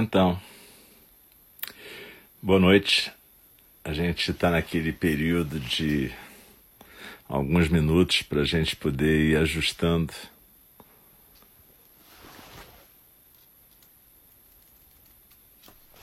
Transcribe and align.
Então, 0.00 0.40
boa 2.40 2.60
noite. 2.60 3.12
A 3.82 3.92
gente 3.92 4.30
está 4.30 4.48
naquele 4.48 4.92
período 4.92 5.58
de 5.58 6.14
alguns 7.28 7.68
minutos 7.68 8.22
para 8.22 8.42
a 8.42 8.44
gente 8.44 8.76
poder 8.76 9.30
ir 9.30 9.36
ajustando 9.36 10.14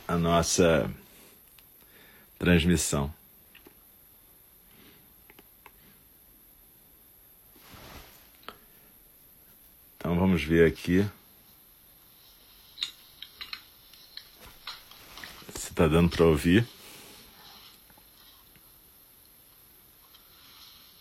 a 0.06 0.18
nossa 0.18 0.92
transmissão. 2.38 3.14
Então 9.96 10.20
vamos 10.20 10.44
ver 10.44 10.68
aqui. 10.68 11.10
Está 15.76 15.90
dando 15.90 16.10
para 16.10 16.24
ouvir. 16.24 16.66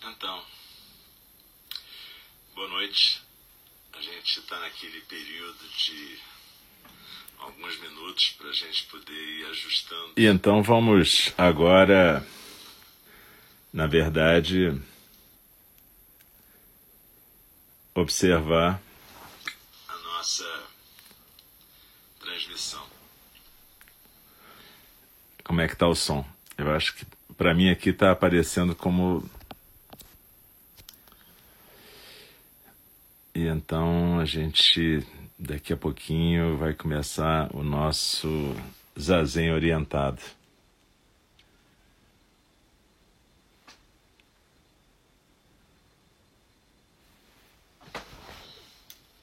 Então, 0.02 0.44
boa 2.56 2.66
noite. 2.66 3.22
A 3.92 4.00
gente 4.00 4.40
está 4.40 4.58
naquele 4.58 5.00
período 5.02 5.68
de 5.76 6.18
alguns 7.38 7.78
minutos 7.78 8.30
para 8.30 8.48
a 8.48 8.52
gente 8.52 8.86
poder 8.86 9.12
ir 9.12 9.46
ajustando. 9.46 10.12
E 10.16 10.26
então 10.26 10.60
vamos 10.60 11.32
agora, 11.38 12.26
na 13.72 13.86
verdade, 13.86 14.76
observar 17.94 18.82
a 19.86 19.96
nossa 19.98 20.64
transmissão. 22.18 22.93
Como 25.44 25.60
é 25.60 25.68
que 25.68 25.74
está 25.74 25.86
o 25.86 25.94
som? 25.94 26.24
Eu 26.58 26.70
acho 26.72 26.94
que 26.96 27.06
para 27.36 27.54
mim 27.54 27.70
aqui 27.70 27.90
está 27.90 28.10
aparecendo 28.10 28.74
como 28.74 29.22
e 33.34 33.46
então 33.46 34.18
a 34.18 34.24
gente 34.24 35.04
Daqui 35.38 35.72
a 35.72 35.76
pouquinho 35.76 36.56
vai 36.56 36.72
começar 36.72 37.54
o 37.54 37.62
nosso 37.62 38.28
zazen 38.98 39.52
orientado. 39.52 40.22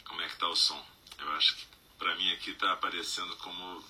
Como 0.05 0.21
é 0.21 0.27
que 0.27 0.37
tá 0.37 0.49
o 0.49 0.55
som? 0.55 0.83
Eu 1.17 1.31
acho 1.31 1.55
que 1.55 1.65
para 1.97 2.15
mim 2.17 2.31
aqui 2.33 2.51
está 2.51 2.73
aparecendo 2.73 3.35
como 3.37 3.83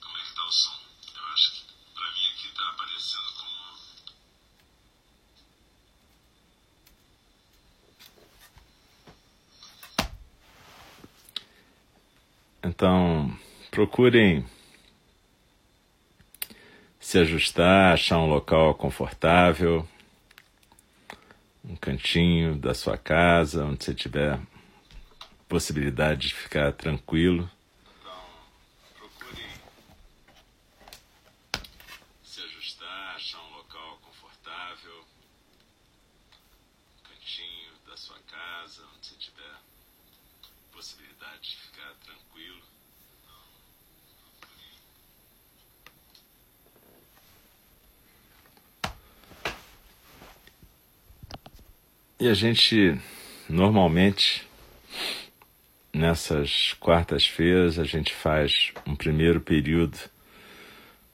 Como 0.00 0.18
é 0.18 0.22
que 0.22 0.34
tá 0.34 0.44
o 0.46 0.52
som? 0.52 0.78
Eu 1.16 1.24
acho 1.32 1.52
que 1.52 1.94
para 1.94 2.12
mim 2.12 2.26
aqui 2.34 2.48
está 2.48 2.68
aparecendo 2.68 3.32
como 3.40 3.44
Então, 12.64 13.30
procurem 13.70 14.42
se 16.98 17.18
ajustar, 17.18 17.92
achar 17.92 18.18
um 18.18 18.26
local 18.26 18.74
confortável, 18.74 19.86
um 21.62 21.76
cantinho 21.76 22.56
da 22.56 22.72
sua 22.72 22.96
casa, 22.96 23.66
onde 23.66 23.84
você 23.84 23.92
tiver 23.92 24.40
possibilidade 25.46 26.28
de 26.28 26.34
ficar 26.34 26.72
tranquilo. 26.72 27.50
E 52.24 52.28
a 52.28 52.32
gente, 52.32 52.98
normalmente, 53.50 54.46
nessas 55.92 56.72
quartas-feiras, 56.80 57.78
a 57.78 57.84
gente 57.84 58.14
faz 58.14 58.72
um 58.86 58.96
primeiro 58.96 59.42
período, 59.42 59.98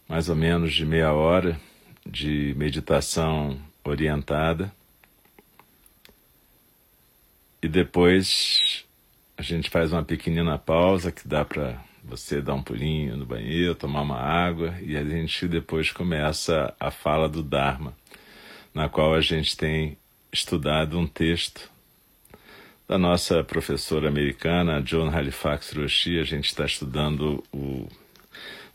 mais 0.09 0.29
ou 0.29 0.37
menos 0.37 0.73
de 0.73 0.87
meia 0.87 1.13
hora, 1.13 1.61
de 2.07 2.55
meditação 2.57 3.61
orientada. 3.83 4.73
E 7.61 7.67
depois 7.67 8.85
a 9.37 9.43
gente 9.43 9.69
faz 9.69 9.93
uma 9.93 10.05
pequenina 10.05 10.57
pausa 10.59 11.11
que 11.11 11.27
dá 11.27 11.45
para 11.45 11.83
você 12.05 12.41
dar 12.41 12.55
um 12.55 12.63
pulinho 12.63 13.17
no 13.17 13.27
banheiro, 13.27 13.75
tomar 13.75 14.03
uma 14.03 14.21
água 14.21 14.77
e 14.81 14.97
a 14.97 15.05
gente 15.05 15.49
depois 15.49 15.91
começa 15.91 16.73
a 16.79 16.93
fala 16.93 17.29
do 17.29 17.43
Dharma, 17.43 17.97
na 18.73 18.89
qual 18.89 19.13
a 19.13 19.21
gente 19.21 19.57
tem 19.57 19.99
estudado 20.33 20.99
um 20.99 21.07
texto 21.07 21.71
da 22.89 22.99
nossa 22.99 23.43
professora 23.45 24.09
americana, 24.09 24.83
John 24.83 25.09
Halifax 25.09 25.73
Roshi. 25.73 26.19
A 26.19 26.25
gente 26.25 26.47
está 26.47 26.65
estudando 26.65 27.43
o 27.53 27.89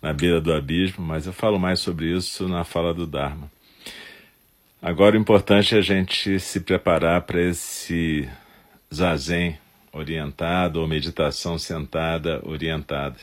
Na 0.02 0.14
Beira 0.14 0.40
do 0.40 0.54
Abismo, 0.54 1.06
mas 1.06 1.26
eu 1.26 1.34
falo 1.34 1.60
mais 1.60 1.80
sobre 1.80 2.16
isso 2.16 2.48
na 2.48 2.64
fala 2.64 2.94
do 2.94 3.08
Dharma. 3.08 3.52
Agora 4.82 5.18
o 5.18 5.20
importante 5.20 5.76
é 5.76 5.80
a 5.80 5.82
gente 5.82 6.40
se 6.40 6.60
preparar 6.60 7.22
para 7.22 7.42
esse 7.42 8.30
zazen 8.94 9.58
orientado 9.92 10.80
ou 10.80 10.88
meditação 10.88 11.58
sentada 11.58 12.42
orientada. 12.44 13.18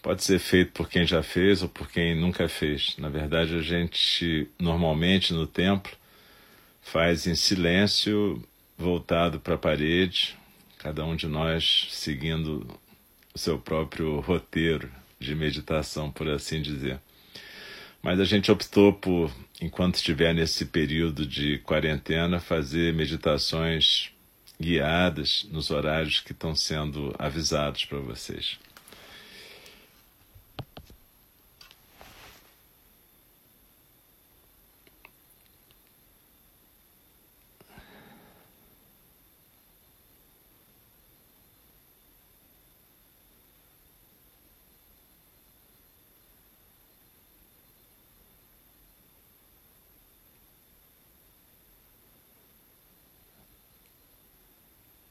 Pode 0.00 0.24
ser 0.24 0.38
feito 0.38 0.72
por 0.72 0.88
quem 0.88 1.04
já 1.04 1.22
fez 1.22 1.62
ou 1.62 1.68
por 1.68 1.90
quem 1.90 2.14
nunca 2.14 2.48
fez. 2.48 2.96
Na 2.98 3.08
verdade, 3.08 3.56
a 3.56 3.60
gente 3.60 4.48
normalmente 4.58 5.34
no 5.34 5.46
templo 5.46 5.92
faz 6.92 7.26
em 7.26 7.34
silêncio, 7.34 8.42
voltado 8.76 9.38
para 9.38 9.54
a 9.56 9.58
parede, 9.58 10.36
cada 10.78 11.04
um 11.04 11.14
de 11.14 11.26
nós 11.26 11.88
seguindo 11.90 12.66
o 13.34 13.38
seu 13.38 13.58
próprio 13.58 14.20
roteiro 14.20 14.90
de 15.20 15.34
meditação, 15.34 16.10
por 16.10 16.28
assim 16.28 16.62
dizer. 16.62 16.98
Mas 18.02 18.18
a 18.20 18.24
gente 18.24 18.50
optou 18.50 18.92
por, 18.92 19.30
enquanto 19.60 19.96
estiver 19.96 20.34
nesse 20.34 20.64
período 20.64 21.26
de 21.26 21.58
quarentena, 21.58 22.40
fazer 22.40 22.94
meditações 22.94 24.10
guiadas 24.58 25.46
nos 25.50 25.70
horários 25.70 26.20
que 26.20 26.32
estão 26.32 26.54
sendo 26.54 27.14
avisados 27.18 27.84
para 27.84 27.98
vocês. 27.98 28.58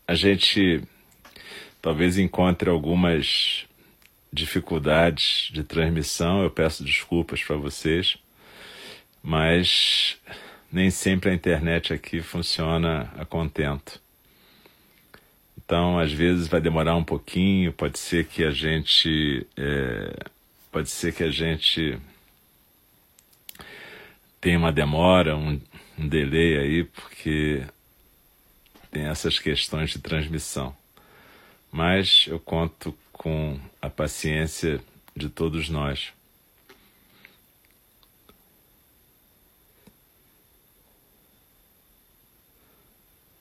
A 0.08 0.16
gente 0.16 0.82
talvez 1.82 2.18
encontre 2.18 2.70
algumas 2.70 3.66
dificuldades 4.32 5.50
de 5.52 5.64
transmissão. 5.64 6.42
Eu 6.44 6.50
peço 6.50 6.84
desculpas 6.84 7.44
para 7.44 7.58
vocês, 7.58 8.18
mas 9.22 10.18
nem 10.72 10.90
sempre 10.90 11.30
a 11.30 11.34
internet 11.34 11.94
aqui 11.94 12.22
funciona 12.22 13.12
a 13.18 13.26
contento. 13.26 14.02
Então, 15.58 16.00
às 16.00 16.14
vezes 16.14 16.48
vai 16.48 16.62
demorar 16.62 16.96
um 16.96 17.04
pouquinho, 17.04 17.74
pode 17.74 18.00
ser 18.00 18.26
que 18.26 18.44
a 18.44 18.52
gente. 18.52 19.46
É, 19.58 20.14
pode 20.72 20.90
ser 20.90 21.14
que 21.14 21.24
a 21.24 21.30
gente 21.30 22.00
tenha 24.40 24.58
uma 24.58 24.72
demora, 24.72 25.36
um, 25.36 25.60
um 26.00 26.08
delay 26.08 26.58
aí, 26.58 26.84
porque 26.86 27.64
tem 28.98 29.06
essas 29.06 29.38
questões 29.38 29.92
de 29.92 30.00
transmissão. 30.00 30.76
Mas 31.72 32.26
eu 32.28 32.40
conto 32.40 32.98
com 33.14 33.60
a 33.80 33.92
paciência 33.92 34.82
de 35.16 35.30
todos 35.30 35.70
nós. 35.70 36.12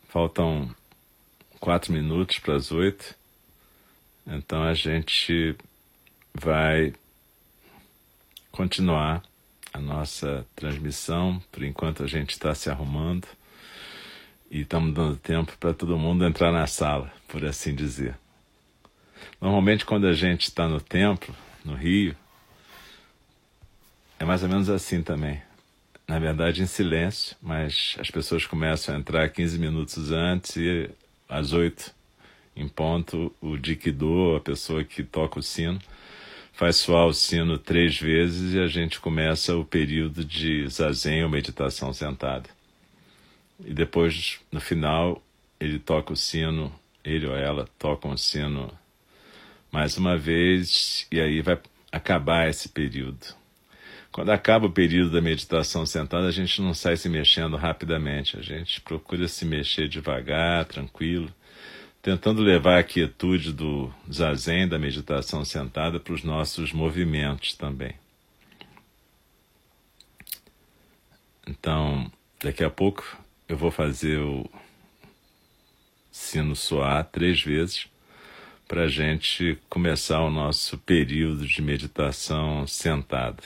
Faltam 0.08 0.74
quatro 1.58 1.90
minutos 1.90 2.38
para 2.38 2.56
as 2.56 2.70
oito. 2.70 3.14
Então 4.26 4.62
a 4.62 4.74
gente 4.74 5.56
vai 6.34 6.92
continuar 8.52 9.22
a 9.72 9.78
nossa 9.78 10.46
transmissão 10.54 11.42
por 11.50 11.62
enquanto 11.62 12.02
a 12.02 12.06
gente 12.06 12.30
está 12.32 12.54
se 12.54 12.68
arrumando 12.68 13.26
e 14.50 14.60
estamos 14.60 14.94
dando 14.94 15.16
tempo 15.16 15.56
para 15.58 15.74
todo 15.74 15.98
mundo 15.98 16.24
entrar 16.24 16.52
na 16.52 16.66
sala, 16.66 17.12
por 17.28 17.44
assim 17.44 17.74
dizer. 17.74 18.16
Normalmente, 19.40 19.84
quando 19.84 20.06
a 20.06 20.12
gente 20.12 20.44
está 20.44 20.68
no 20.68 20.80
templo, 20.80 21.34
no 21.64 21.74
Rio, 21.74 22.16
é 24.18 24.24
mais 24.24 24.42
ou 24.42 24.48
menos 24.48 24.70
assim 24.70 25.02
também. 25.02 25.42
Na 26.08 26.18
verdade, 26.18 26.62
em 26.62 26.66
silêncio, 26.66 27.36
mas 27.42 27.96
as 27.98 28.10
pessoas 28.10 28.46
começam 28.46 28.94
a 28.94 28.98
entrar 28.98 29.28
15 29.28 29.58
minutos 29.58 30.12
antes 30.12 30.56
e 30.56 30.88
às 31.28 31.52
8 31.52 31.94
em 32.56 32.66
ponto, 32.66 33.34
o 33.40 33.58
Dikido, 33.58 34.34
a 34.34 34.40
pessoa 34.40 34.82
que 34.82 35.04
toca 35.04 35.38
o 35.38 35.42
sino, 35.42 35.78
faz 36.54 36.76
soar 36.76 37.06
o 37.06 37.12
sino 37.12 37.58
três 37.58 37.98
vezes 38.00 38.54
e 38.54 38.58
a 38.58 38.66
gente 38.66 38.98
começa 38.98 39.54
o 39.54 39.64
período 39.64 40.24
de 40.24 40.66
zazen 40.68 41.22
ou 41.22 41.28
meditação 41.28 41.92
sentada. 41.92 42.55
E 43.64 43.72
depois, 43.72 44.40
no 44.52 44.60
final, 44.60 45.22
ele 45.58 45.78
toca 45.78 46.12
o 46.12 46.16
sino, 46.16 46.72
ele 47.04 47.26
ou 47.26 47.36
ela 47.36 47.68
tocam 47.78 48.12
o 48.12 48.18
sino 48.18 48.72
mais 49.72 49.96
uma 49.96 50.16
vez, 50.16 51.06
e 51.10 51.20
aí 51.20 51.40
vai 51.40 51.58
acabar 51.90 52.48
esse 52.48 52.68
período. 52.68 53.34
Quando 54.12 54.30
acaba 54.30 54.66
o 54.66 54.72
período 54.72 55.10
da 55.10 55.20
meditação 55.20 55.84
sentada, 55.84 56.26
a 56.26 56.32
gente 56.32 56.62
não 56.62 56.72
sai 56.72 56.96
se 56.96 57.08
mexendo 57.08 57.56
rapidamente, 57.56 58.38
a 58.38 58.42
gente 58.42 58.80
procura 58.80 59.28
se 59.28 59.44
mexer 59.44 59.88
devagar, 59.88 60.64
tranquilo, 60.64 61.30
tentando 62.00 62.40
levar 62.40 62.78
a 62.78 62.84
quietude 62.84 63.52
do 63.52 63.92
zazen, 64.10 64.68
da 64.68 64.78
meditação 64.78 65.44
sentada, 65.44 66.00
para 66.00 66.14
os 66.14 66.22
nossos 66.22 66.72
movimentos 66.72 67.54
também. 67.54 67.94
Então, 71.46 72.10
daqui 72.42 72.64
a 72.64 72.70
pouco 72.70 73.18
eu 73.48 73.56
vou 73.56 73.70
fazer 73.70 74.18
o 74.18 74.48
sino 76.10 76.56
soar 76.56 77.04
três 77.04 77.42
vezes 77.42 77.88
para 78.66 78.84
a 78.84 78.88
gente 78.88 79.58
começar 79.68 80.20
o 80.22 80.30
nosso 80.30 80.76
período 80.78 81.46
de 81.46 81.62
meditação 81.62 82.66
sentada. 82.66 83.42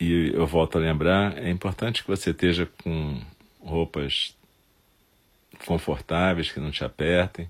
E 0.00 0.32
eu 0.34 0.46
volto 0.46 0.76
a 0.76 0.80
lembrar, 0.80 1.38
é 1.38 1.48
importante 1.48 2.02
que 2.02 2.08
você 2.08 2.30
esteja 2.30 2.66
com 2.82 3.22
roupas 3.60 4.36
confortáveis, 5.64 6.50
que 6.50 6.60
não 6.60 6.70
te 6.70 6.84
apertem, 6.84 7.48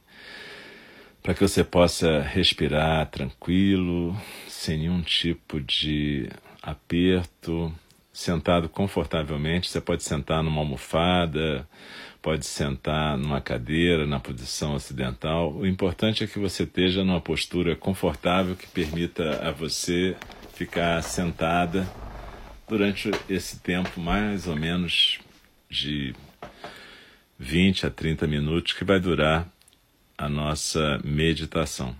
para 1.24 1.32
que 1.32 1.40
você 1.40 1.64
possa 1.64 2.20
respirar 2.20 3.06
tranquilo, 3.06 4.14
sem 4.46 4.80
nenhum 4.80 5.00
tipo 5.00 5.58
de 5.58 6.28
aperto, 6.62 7.74
sentado 8.12 8.68
confortavelmente. 8.68 9.70
Você 9.70 9.80
pode 9.80 10.02
sentar 10.02 10.42
numa 10.42 10.60
almofada, 10.60 11.66
pode 12.20 12.44
sentar 12.44 13.16
numa 13.16 13.40
cadeira, 13.40 14.06
na 14.06 14.20
posição 14.20 14.74
ocidental. 14.74 15.50
O 15.54 15.66
importante 15.66 16.22
é 16.22 16.26
que 16.26 16.38
você 16.38 16.64
esteja 16.64 17.02
numa 17.02 17.22
postura 17.22 17.74
confortável 17.74 18.54
que 18.54 18.66
permita 18.66 19.48
a 19.48 19.50
você 19.50 20.14
ficar 20.52 21.02
sentada 21.02 21.88
durante 22.68 23.10
esse 23.30 23.60
tempo, 23.60 23.98
mais 23.98 24.46
ou 24.46 24.56
menos 24.56 25.20
de 25.70 26.14
20 27.38 27.86
a 27.86 27.90
30 27.90 28.26
minutos, 28.26 28.74
que 28.74 28.84
vai 28.84 29.00
durar 29.00 29.53
a 30.16 30.28
nossa 30.28 31.00
meditação. 31.04 31.96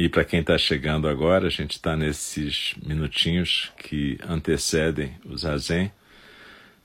E 0.00 0.08
para 0.08 0.24
quem 0.24 0.40
está 0.40 0.56
chegando 0.56 1.06
agora, 1.06 1.46
a 1.46 1.50
gente 1.50 1.72
está 1.72 1.94
nesses 1.94 2.74
minutinhos 2.82 3.70
que 3.76 4.18
antecedem 4.26 5.14
o 5.26 5.36
zazen, 5.36 5.92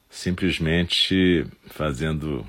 simplesmente 0.10 1.48
fazendo 1.68 2.46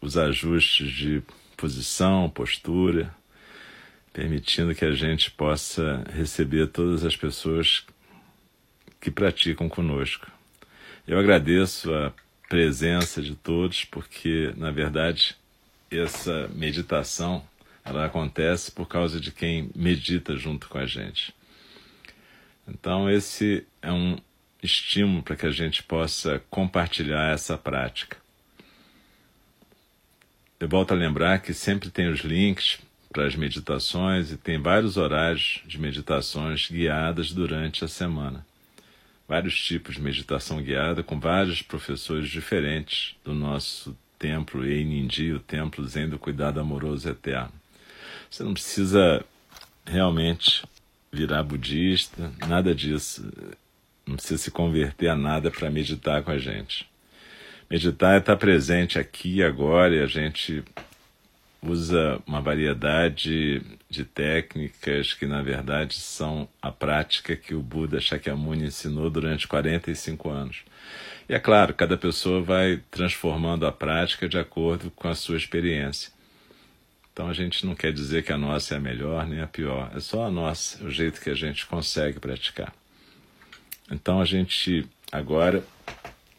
os 0.00 0.16
ajustes 0.16 0.88
de 0.92 1.20
posição, 1.56 2.30
postura, 2.30 3.12
permitindo 4.14 4.76
que 4.76 4.84
a 4.84 4.92
gente 4.92 5.28
possa 5.32 6.04
receber 6.14 6.68
todas 6.68 7.04
as 7.04 7.16
pessoas 7.16 7.84
que 9.00 9.10
praticam 9.10 9.68
conosco. 9.68 10.30
Eu 11.06 11.18
agradeço 11.18 11.92
a 11.92 12.12
presença 12.48 13.20
de 13.20 13.34
todos, 13.34 13.84
porque, 13.84 14.54
na 14.56 14.70
verdade, 14.70 15.36
essa 15.90 16.48
meditação 16.54 17.44
ela 17.84 18.06
acontece 18.06 18.70
por 18.70 18.86
causa 18.86 19.20
de 19.20 19.32
quem 19.32 19.68
medita 19.74 20.36
junto 20.36 20.68
com 20.68 20.78
a 20.78 20.86
gente. 20.86 21.34
Então, 22.68 23.10
esse 23.10 23.66
é 23.82 23.92
um 23.92 24.16
estímulo 24.62 25.24
para 25.24 25.36
que 25.36 25.44
a 25.44 25.50
gente 25.50 25.82
possa 25.82 26.40
compartilhar 26.48 27.34
essa 27.34 27.58
prática. 27.58 28.16
Eu 30.60 30.68
volto 30.68 30.92
a 30.92 30.96
lembrar 30.96 31.40
que 31.40 31.52
sempre 31.52 31.90
tem 31.90 32.08
os 32.08 32.20
links 32.20 32.78
para 33.14 33.28
as 33.28 33.36
meditações 33.36 34.32
e 34.32 34.36
tem 34.36 34.60
vários 34.60 34.96
horários 34.96 35.60
de 35.64 35.80
meditações 35.80 36.68
guiadas 36.68 37.30
durante 37.30 37.84
a 37.84 37.88
semana. 37.88 38.44
Vários 39.28 39.54
tipos 39.54 39.94
de 39.94 40.02
meditação 40.02 40.60
guiada 40.60 41.00
com 41.04 41.20
vários 41.20 41.62
professores 41.62 42.28
diferentes 42.28 43.14
do 43.24 43.32
nosso 43.32 43.96
templo 44.18 44.66
Einindi, 44.66 45.32
o 45.32 45.38
templo 45.38 45.86
Zen 45.86 46.08
do 46.08 46.18
Cuidado 46.18 46.58
Amoroso 46.58 47.08
Eterno. 47.08 47.52
Você 48.28 48.42
não 48.42 48.52
precisa 48.52 49.24
realmente 49.86 50.64
virar 51.12 51.44
budista, 51.44 52.32
nada 52.48 52.74
disso. 52.74 53.32
Não 54.04 54.16
precisa 54.16 54.38
se 54.38 54.50
converter 54.50 55.08
a 55.08 55.14
nada 55.14 55.52
para 55.52 55.70
meditar 55.70 56.20
com 56.24 56.32
a 56.32 56.38
gente. 56.38 56.84
Meditar 57.70 58.16
é 58.16 58.18
estar 58.18 58.36
presente 58.36 58.98
aqui 58.98 59.36
e 59.36 59.42
agora 59.44 59.94
e 59.94 60.02
a 60.02 60.06
gente 60.06 60.64
usa 61.66 62.20
uma 62.26 62.40
variedade 62.40 63.62
de 63.88 64.04
técnicas 64.04 65.14
que, 65.14 65.26
na 65.26 65.42
verdade, 65.42 65.94
são 65.94 66.48
a 66.60 66.70
prática 66.70 67.36
que 67.36 67.54
o 67.54 67.62
Buda 67.62 68.00
Shakyamuni 68.00 68.66
ensinou 68.66 69.08
durante 69.08 69.48
45 69.48 70.30
anos. 70.30 70.62
E 71.28 71.34
é 71.34 71.38
claro, 71.38 71.72
cada 71.74 71.96
pessoa 71.96 72.42
vai 72.42 72.82
transformando 72.90 73.66
a 73.66 73.72
prática 73.72 74.28
de 74.28 74.38
acordo 74.38 74.90
com 74.90 75.08
a 75.08 75.14
sua 75.14 75.36
experiência. 75.36 76.12
Então 77.12 77.28
a 77.28 77.32
gente 77.32 77.64
não 77.64 77.74
quer 77.76 77.92
dizer 77.92 78.24
que 78.24 78.32
a 78.32 78.36
nossa 78.36 78.74
é 78.74 78.76
a 78.76 78.80
melhor 78.80 79.26
nem 79.26 79.40
a 79.40 79.46
pior, 79.46 79.90
é 79.94 80.00
só 80.00 80.26
a 80.26 80.30
nossa, 80.30 80.84
o 80.84 80.90
jeito 80.90 81.20
que 81.20 81.30
a 81.30 81.34
gente 81.34 81.64
consegue 81.64 82.18
praticar. 82.18 82.74
Então 83.88 84.20
a 84.20 84.24
gente 84.24 84.84
agora 85.12 85.64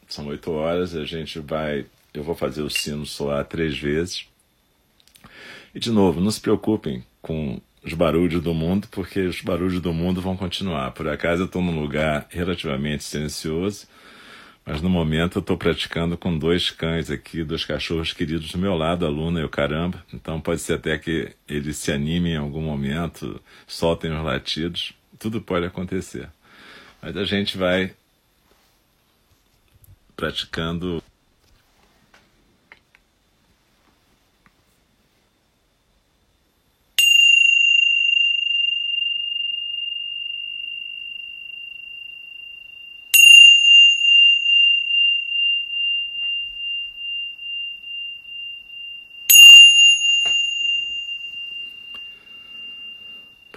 são 0.06 0.28
oito 0.28 0.52
horas, 0.52 0.94
a 0.94 1.06
gente 1.06 1.40
vai, 1.40 1.86
eu 2.14 2.24
vou 2.24 2.36
fazer 2.36 2.62
o 2.62 2.70
sino 2.70 3.06
soar 3.06 3.46
três 3.46 3.78
vezes. 3.78 4.28
E 5.74 5.80
de 5.80 5.92
novo, 5.92 6.22
não 6.22 6.32
se 6.32 6.42
preocupem 6.42 7.04
com 7.22 7.60
os 7.84 7.94
barulhos 7.94 8.42
do 8.42 8.54
mundo, 8.54 8.88
porque 8.90 9.22
os 9.22 9.42
barulhos 9.42 9.80
do 9.80 9.94
mundo 9.94 10.22
vão 10.22 10.36
continuar. 10.36 10.92
Por 10.92 11.08
acaso 11.08 11.44
eu 11.44 11.46
estou 11.46 11.62
num 11.62 11.80
lugar 11.80 12.28
relativamente 12.30 13.04
silencioso 13.04 13.88
mas 14.66 14.82
no 14.82 14.90
momento 14.90 15.38
eu 15.38 15.42
estou 15.42 15.56
praticando 15.56 16.18
com 16.18 16.36
dois 16.36 16.72
cães 16.72 17.12
aqui, 17.12 17.44
dois 17.44 17.64
cachorros 17.64 18.14
queridos 18.14 18.52
do 18.52 18.58
meu 18.58 18.76
lado, 18.76 19.06
a 19.06 19.10
Luna 19.10 19.40
e 19.40 19.44
o 19.44 19.50
Caramba. 19.50 20.04
Então 20.12 20.42
pode 20.42 20.60
ser 20.60 20.74
até 20.74 20.98
que 20.98 21.32
eles 21.48 21.78
se 21.78 21.92
animem 21.92 22.34
em 22.34 22.38
algum 22.38 22.62
momento, 22.62 23.40
soltem 23.68 24.12
os 24.12 24.24
latidos. 24.24 24.92
Tudo 25.20 25.40
pode 25.40 25.68
acontecer. 25.68 26.28
Mas 27.00 27.16
a 27.16 27.24
gente 27.26 27.60
vai 27.60 27.94
praticando 30.18 31.04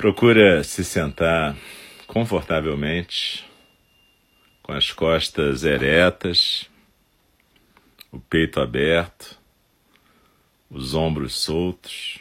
Procura 0.08 0.64
se 0.64 0.82
sentar 0.86 1.54
confortavelmente, 2.06 3.44
com 4.62 4.72
as 4.72 4.90
costas 4.90 5.64
eretas, 5.64 6.66
o 8.10 8.18
peito 8.18 8.58
aberto, 8.58 9.38
os 10.70 10.94
ombros 10.94 11.34
soltos. 11.34 12.20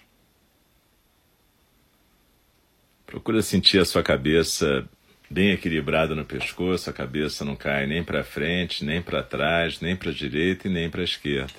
Procura 3.06 3.42
sentir 3.42 3.80
a 3.80 3.86
sua 3.86 4.04
cabeça 4.04 4.86
bem 5.30 5.52
equilibrada 5.52 6.14
no 6.14 6.26
pescoço, 6.26 6.90
a 6.90 6.94
cabeça 6.94 7.46
não 7.46 7.56
cai 7.56 7.88
nem 7.88 8.04
para 8.04 8.22
frente, 8.22 8.84
nem 8.84 9.02
para 9.02 9.24
trás, 9.24 9.80
nem 9.80 9.96
para 9.96 10.10
a 10.10 10.14
direita 10.14 10.68
e 10.68 10.72
nem 10.72 10.90
para 10.90 11.00
a 11.00 11.06
esquerda. 11.06 11.56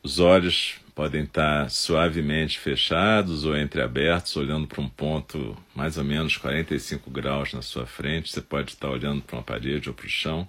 Os 0.00 0.20
olhos 0.20 0.80
podem 0.94 1.24
estar 1.24 1.70
suavemente 1.70 2.58
fechados 2.58 3.44
ou 3.44 3.56
entreabertos, 3.56 4.36
olhando 4.36 4.66
para 4.66 4.80
um 4.80 4.88
ponto 4.88 5.56
mais 5.74 5.96
ou 5.96 6.04
menos 6.04 6.36
45 6.36 7.10
graus 7.10 7.52
na 7.52 7.62
sua 7.62 7.86
frente. 7.86 8.30
Você 8.30 8.42
pode 8.42 8.72
estar 8.72 8.90
olhando 8.90 9.22
para 9.22 9.36
uma 9.36 9.42
parede 9.42 9.88
ou 9.88 9.94
para 9.94 10.06
o 10.06 10.10
chão. 10.10 10.46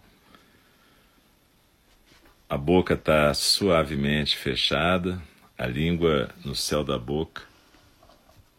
A 2.49 2.57
boca 2.57 2.93
está 2.93 3.33
suavemente 3.33 4.37
fechada, 4.37 5.21
a 5.57 5.65
língua 5.65 6.29
no 6.43 6.55
céu 6.55 6.83
da 6.83 6.99
boca, 6.99 7.43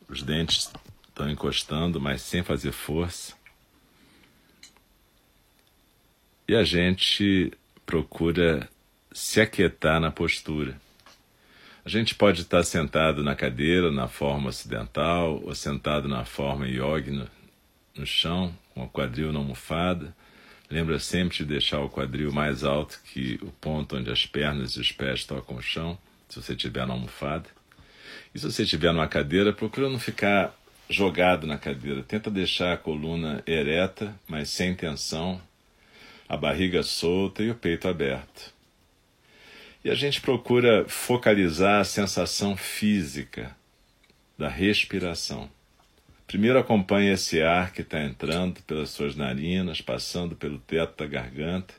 os 0.09 0.23
dentes 0.23 0.73
estão 1.07 1.31
encostando, 1.31 2.01
mas 2.01 2.23
sem 2.23 2.43
fazer 2.43 2.73
força. 2.73 3.35
E 6.49 6.55
a 6.55 6.65
gente 6.65 7.53
procura 7.87 8.69
se 9.13 9.41
aquietar 9.41 10.01
na 10.01 10.11
postura. 10.11 10.84
A 11.85 11.89
gente 11.91 12.15
pode 12.15 12.41
estar 12.41 12.63
sentado 12.63 13.23
na 13.23 13.35
cadeira, 13.35 13.93
na 13.93 14.09
forma 14.09 14.49
ocidental, 14.49 15.43
ou 15.45 15.55
sentado 15.55 16.09
na 16.09 16.25
forma 16.25 16.67
yogi 16.67 17.11
no, 17.11 17.29
no 17.95 18.07
chão, 18.07 18.57
com 18.73 18.85
o 18.85 18.89
quadril 18.89 19.31
na 19.31 19.39
almofada. 19.39 20.17
Lembra 20.71 20.99
sempre 20.99 21.37
de 21.37 21.45
deixar 21.45 21.81
o 21.81 21.91
quadril 21.91 22.33
mais 22.33 22.65
alto 22.65 22.99
que 23.05 23.39
o 23.43 23.51
ponto 23.51 23.99
onde 23.99 24.11
as 24.11 24.25
pernas 24.25 24.73
e 24.73 24.81
os 24.81 24.93
pés 24.93 25.27
tocam 25.27 25.57
o 25.57 25.63
chão, 25.63 25.99
se 26.27 26.41
você 26.41 26.55
estiver 26.55 26.87
na 26.87 26.95
almofada. 26.95 27.51
E 28.35 28.39
se 28.39 28.51
você 28.51 28.63
estiver 28.63 28.91
numa 28.91 29.07
cadeira, 29.07 29.53
procura 29.53 29.91
não 29.91 29.99
ficar 29.99 30.59
jogado 30.89 31.47
na 31.47 31.59
cadeira. 31.59 32.03
Tenta 32.03 32.31
deixar 32.31 32.73
a 32.73 32.79
coluna 32.79 33.43
ereta, 33.47 34.19
mas 34.27 34.49
sem 34.49 34.75
tensão, 34.75 35.39
a 36.27 36.35
barriga 36.35 36.83
solta 36.83 37.43
e 37.43 37.51
o 37.51 37.55
peito 37.55 37.87
aberto. 37.89 38.54
E 39.85 39.91
a 39.91 39.95
gente 39.95 40.19
procura 40.19 40.89
focalizar 40.89 41.83
a 41.83 41.85
sensação 41.85 42.57
física 42.57 43.55
da 44.39 44.49
respiração. 44.49 45.51
Primeiro 46.27 46.59
acompanhe 46.59 47.13
esse 47.13 47.43
ar 47.43 47.71
que 47.71 47.83
está 47.83 48.03
entrando 48.03 48.63
pelas 48.63 48.89
suas 48.89 49.15
narinas, 49.15 49.83
passando 49.83 50.35
pelo 50.35 50.59
teto 50.59 50.97
da 50.97 51.07
garganta, 51.07 51.75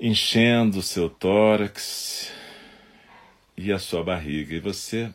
enchendo 0.00 0.78
o 0.78 0.82
seu 0.82 1.10
tórax 1.10 2.32
e 3.54 3.70
a 3.70 3.78
sua 3.78 4.02
barriga. 4.02 4.54
E 4.54 4.60
você 4.60 5.12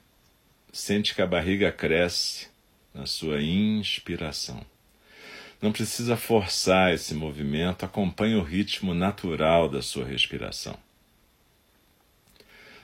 sente 0.72 1.16
que 1.16 1.24
a 1.24 1.28
barriga 1.28 1.72
cresce 1.72 2.50
na 2.94 3.08
sua 3.08 3.42
inspiração. 3.42 4.64
Não 5.62 5.72
precisa 5.72 6.18
forçar 6.18 6.94
esse 6.94 7.14
movimento, 7.14 7.86
acompanhe 7.86 8.36
o 8.36 8.44
ritmo 8.44 8.94
natural 8.94 9.70
da 9.70 9.82
sua 9.82 10.06
respiração. 10.06 10.78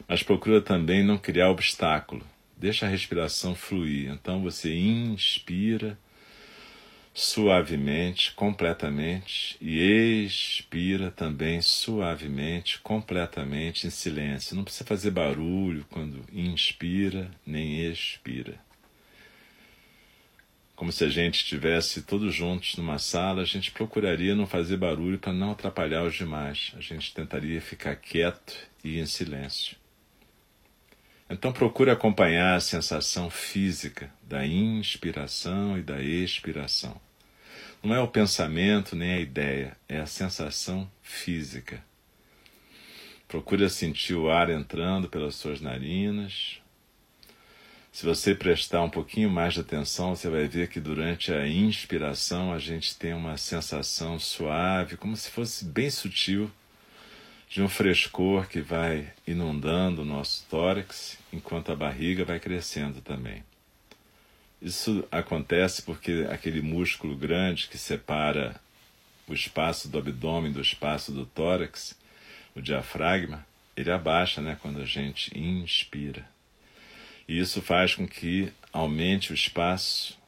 Mas 0.07 0.23
procura 0.23 0.61
também 0.61 1.03
não 1.03 1.17
criar 1.17 1.49
obstáculo. 1.49 2.25
Deixa 2.57 2.85
a 2.85 2.89
respiração 2.89 3.55
fluir. 3.55 4.11
Então 4.11 4.41
você 4.41 4.73
inspira 4.73 5.97
suavemente, 7.13 8.31
completamente, 8.33 9.57
e 9.59 10.25
expira 10.25 11.11
também 11.11 11.61
suavemente, 11.61 12.79
completamente, 12.79 13.85
em 13.85 13.89
silêncio. 13.89 14.55
Não 14.55 14.63
precisa 14.63 14.85
fazer 14.85 15.11
barulho 15.11 15.85
quando 15.89 16.23
inspira 16.31 17.29
nem 17.45 17.85
expira 17.85 18.57
como 20.81 20.91
se 20.91 21.03
a 21.03 21.09
gente 21.09 21.35
estivesse 21.35 22.01
todos 22.01 22.33
juntos 22.33 22.75
numa 22.75 22.97
sala, 22.97 23.43
a 23.43 23.45
gente 23.45 23.69
procuraria 23.69 24.33
não 24.33 24.47
fazer 24.47 24.77
barulho 24.77 25.19
para 25.19 25.31
não 25.31 25.51
atrapalhar 25.51 26.03
os 26.03 26.15
demais. 26.15 26.73
A 26.75 26.81
gente 26.81 27.13
tentaria 27.13 27.61
ficar 27.61 27.95
quieto 27.95 28.57
e 28.83 28.99
em 28.99 29.05
silêncio. 29.05 29.77
Então 31.29 31.53
procure 31.53 31.91
acompanhar 31.91 32.55
a 32.55 32.59
sensação 32.59 33.29
física 33.29 34.11
da 34.23 34.43
inspiração 34.43 35.77
e 35.77 35.83
da 35.83 36.01
expiração. 36.01 36.99
Não 37.83 37.93
é 37.93 37.99
o 37.99 38.07
pensamento 38.07 38.95
nem 38.95 39.13
a 39.13 39.19
ideia, 39.19 39.77
é 39.87 39.99
a 39.99 40.07
sensação 40.07 40.89
física. 41.03 41.79
Procure 43.27 43.69
sentir 43.69 44.15
o 44.15 44.31
ar 44.31 44.49
entrando 44.49 45.07
pelas 45.07 45.35
suas 45.35 45.61
narinas, 45.61 46.59
se 47.91 48.05
você 48.05 48.33
prestar 48.33 48.81
um 48.83 48.89
pouquinho 48.89 49.29
mais 49.29 49.53
de 49.53 49.59
atenção, 49.59 50.15
você 50.15 50.29
vai 50.29 50.47
ver 50.47 50.69
que 50.69 50.79
durante 50.79 51.33
a 51.33 51.45
inspiração 51.45 52.53
a 52.53 52.57
gente 52.57 52.95
tem 52.95 53.13
uma 53.13 53.35
sensação 53.35 54.17
suave, 54.17 54.95
como 54.95 55.15
se 55.15 55.29
fosse 55.29 55.65
bem 55.65 55.89
sutil, 55.89 56.49
de 57.49 57.61
um 57.61 57.67
frescor 57.67 58.47
que 58.47 58.61
vai 58.61 59.11
inundando 59.27 60.03
o 60.03 60.05
nosso 60.05 60.45
tórax, 60.49 61.17
enquanto 61.33 61.69
a 61.69 61.75
barriga 61.75 62.23
vai 62.23 62.39
crescendo 62.39 63.01
também. 63.01 63.43
Isso 64.61 65.05
acontece 65.11 65.81
porque 65.81 66.27
aquele 66.31 66.61
músculo 66.61 67.13
grande 67.15 67.67
que 67.67 67.77
separa 67.77 68.61
o 69.27 69.33
espaço 69.33 69.89
do 69.89 69.97
abdômen 69.97 70.53
do 70.53 70.61
espaço 70.61 71.11
do 71.11 71.25
tórax, 71.25 71.97
o 72.55 72.61
diafragma, 72.61 73.45
ele 73.75 73.91
abaixa 73.91 74.39
né, 74.39 74.57
quando 74.61 74.79
a 74.81 74.85
gente 74.85 75.37
inspira. 75.37 76.25
E 77.31 77.39
isso 77.39 77.61
faz 77.61 77.95
com 77.95 78.05
que 78.05 78.51
aumente 78.73 79.31
o 79.31 79.33
espaço 79.33 80.19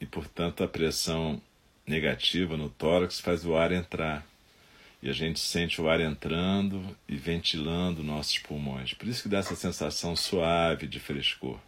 e, 0.00 0.06
portanto, 0.06 0.62
a 0.62 0.68
pressão 0.68 1.42
negativa 1.84 2.56
no 2.56 2.70
tórax 2.70 3.18
faz 3.18 3.44
o 3.44 3.56
ar 3.56 3.72
entrar. 3.72 4.24
E 5.02 5.10
a 5.10 5.12
gente 5.12 5.40
sente 5.40 5.82
o 5.82 5.88
ar 5.88 6.00
entrando 6.00 6.96
e 7.08 7.16
ventilando 7.16 8.04
nossos 8.04 8.38
pulmões. 8.38 8.94
Por 8.94 9.08
isso 9.08 9.24
que 9.24 9.28
dá 9.28 9.38
essa 9.38 9.56
sensação 9.56 10.14
suave 10.14 10.86
de 10.86 11.00
frescor. 11.00 11.58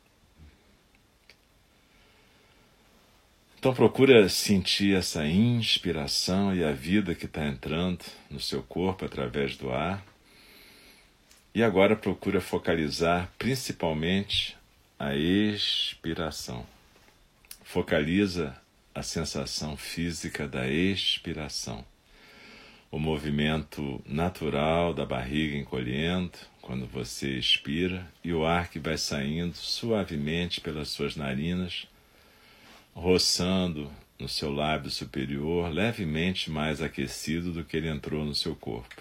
Então 3.59 3.75
procura 3.75 4.29
sentir 4.29 4.95
essa 4.95 5.27
inspiração 5.27 6.55
e 6.55 6.63
a 6.63 6.71
vida 6.71 7.17
que 7.17 7.27
está 7.27 7.45
entrando 7.45 8.05
no 8.31 8.39
seu 8.39 8.63
corpo 8.63 9.05
através 9.05 9.57
do 9.57 9.73
ar. 9.73 10.07
E 11.53 11.65
agora 11.65 11.97
procura 11.97 12.41
focalizar 12.41 13.29
principalmente 13.37 14.57
a 14.99 15.15
expiração. 15.15 16.67
Focaliza 17.63 18.61
a 18.93 19.01
sensação 19.01 19.77
física 19.77 20.49
da 20.49 20.69
expiração. 20.69 21.85
O 22.91 22.99
movimento 22.99 24.03
natural 24.05 24.93
da 24.93 25.07
barriga 25.07 25.57
encolhendo 25.57 26.37
quando 26.61 26.85
você 26.85 27.39
expira 27.39 28.11
e 28.25 28.33
o 28.33 28.45
ar 28.45 28.69
que 28.71 28.81
vai 28.81 28.99
saindo 28.99 29.55
suavemente 29.55 30.61
pelas 30.61 30.89
suas 30.89 31.15
narinas, 31.15 31.87
roçando 32.93 33.89
no 34.19 34.29
seu 34.29 34.53
lábio 34.53 34.91
superior, 34.91 35.71
levemente 35.73 36.51
mais 36.51 36.83
aquecido 36.83 37.53
do 37.53 37.63
que 37.63 37.77
ele 37.77 37.89
entrou 37.89 38.25
no 38.25 38.35
seu 38.35 38.57
corpo. 38.57 39.01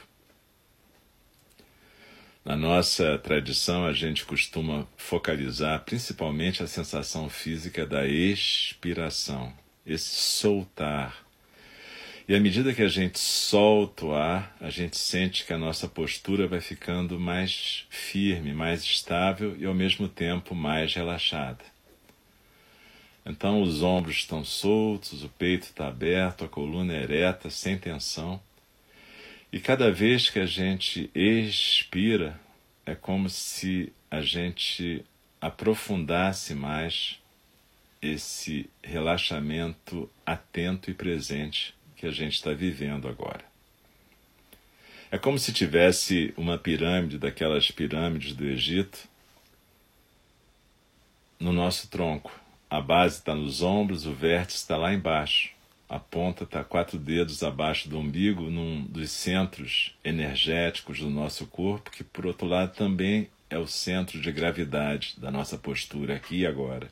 Na 2.47 2.55
nossa 2.55 3.17
tradição, 3.17 3.85
a 3.85 3.91
gente 3.91 4.23
costuma 4.23 4.87
focalizar 4.95 5.83
principalmente 5.83 6.63
a 6.63 6.67
sensação 6.67 7.27
física 7.27 7.85
da 7.85 8.07
expiração, 8.07 9.51
esse 9.85 10.15
soltar. 10.15 11.25
E 12.25 12.33
à 12.33 12.39
medida 12.39 12.73
que 12.73 12.81
a 12.81 12.87
gente 12.87 13.19
solta 13.19 14.05
o 14.05 14.15
ar, 14.15 14.55
a 14.61 14.69
gente 14.69 14.97
sente 14.97 15.45
que 15.45 15.51
a 15.51 15.57
nossa 15.57 15.89
postura 15.89 16.47
vai 16.47 16.61
ficando 16.61 17.19
mais 17.19 17.85
firme, 17.89 18.53
mais 18.53 18.81
estável 18.81 19.53
e 19.59 19.65
ao 19.65 19.73
mesmo 19.73 20.07
tempo 20.07 20.55
mais 20.55 20.93
relaxada. 20.93 21.65
Então 23.25 23.61
os 23.61 23.83
ombros 23.83 24.15
estão 24.15 24.45
soltos, 24.45 25.21
o 25.21 25.27
peito 25.27 25.63
está 25.63 25.89
aberto, 25.89 26.45
a 26.45 26.47
coluna 26.47 26.93
ereta, 26.93 27.49
sem 27.49 27.77
tensão. 27.77 28.41
E 29.51 29.59
cada 29.59 29.91
vez 29.91 30.29
que 30.29 30.39
a 30.39 30.45
gente 30.45 31.09
expira, 31.15 32.39
é 32.85 32.93
como 32.95 33.29
se 33.29 33.91
a 34.09 34.21
gente 34.21 35.05
aprofundasse 35.39 36.53
mais 36.53 37.19
esse 38.01 38.69
relaxamento 38.83 40.09
atento 40.25 40.91
e 40.91 40.93
presente 40.93 41.73
que 41.95 42.05
a 42.05 42.11
gente 42.11 42.33
está 42.33 42.53
vivendo 42.53 43.07
agora. 43.07 43.43
É 45.09 45.17
como 45.17 45.39
se 45.39 45.53
tivesse 45.53 46.33
uma 46.35 46.57
pirâmide, 46.57 47.17
daquelas 47.17 47.71
pirâmides 47.71 48.33
do 48.33 48.45
Egito, 48.45 49.07
no 51.39 51.53
nosso 51.53 51.89
tronco, 51.89 52.31
a 52.69 52.81
base 52.81 53.19
está 53.19 53.33
nos 53.33 53.61
ombros, 53.61 54.05
o 54.05 54.13
vértice 54.13 54.57
está 54.57 54.75
lá 54.75 54.93
embaixo. 54.93 55.51
A 55.89 55.99
ponta 55.99 56.43
está 56.43 56.63
quatro 56.65 56.99
dedos 56.99 57.43
abaixo 57.43 57.87
do 57.87 57.97
umbigo, 57.97 58.49
num 58.49 58.83
dos 58.83 59.09
centros 59.09 59.95
energéticos 60.03 60.99
do 60.99 61.09
nosso 61.09 61.47
corpo, 61.47 61.89
que 61.89 62.03
por 62.03 62.25
outro 62.25 62.45
lado 62.45 62.75
também 62.75 63.29
é 63.49 63.57
o 63.57 63.67
centro 63.67 64.19
de 64.19 64.31
gravidade 64.31 65.15
da 65.17 65.31
nossa 65.31 65.57
postura 65.57 66.15
aqui 66.15 66.39
e 66.39 66.45
agora. 66.45 66.89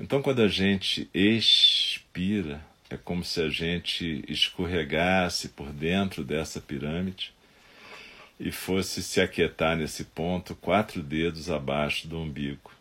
Então, 0.00 0.22
quando 0.22 0.40
a 0.40 0.48
gente 0.48 1.08
expira, 1.12 2.64
é 2.88 2.96
como 2.96 3.22
se 3.22 3.42
a 3.42 3.50
gente 3.50 4.24
escorregasse 4.28 5.50
por 5.50 5.70
dentro 5.70 6.24
dessa 6.24 6.60
pirâmide 6.60 7.32
e 8.40 8.50
fosse 8.50 9.02
se 9.02 9.20
aquietar 9.20 9.76
nesse 9.76 10.04
ponto, 10.04 10.54
quatro 10.54 11.02
dedos 11.02 11.50
abaixo 11.50 12.08
do 12.08 12.18
umbigo. 12.18 12.72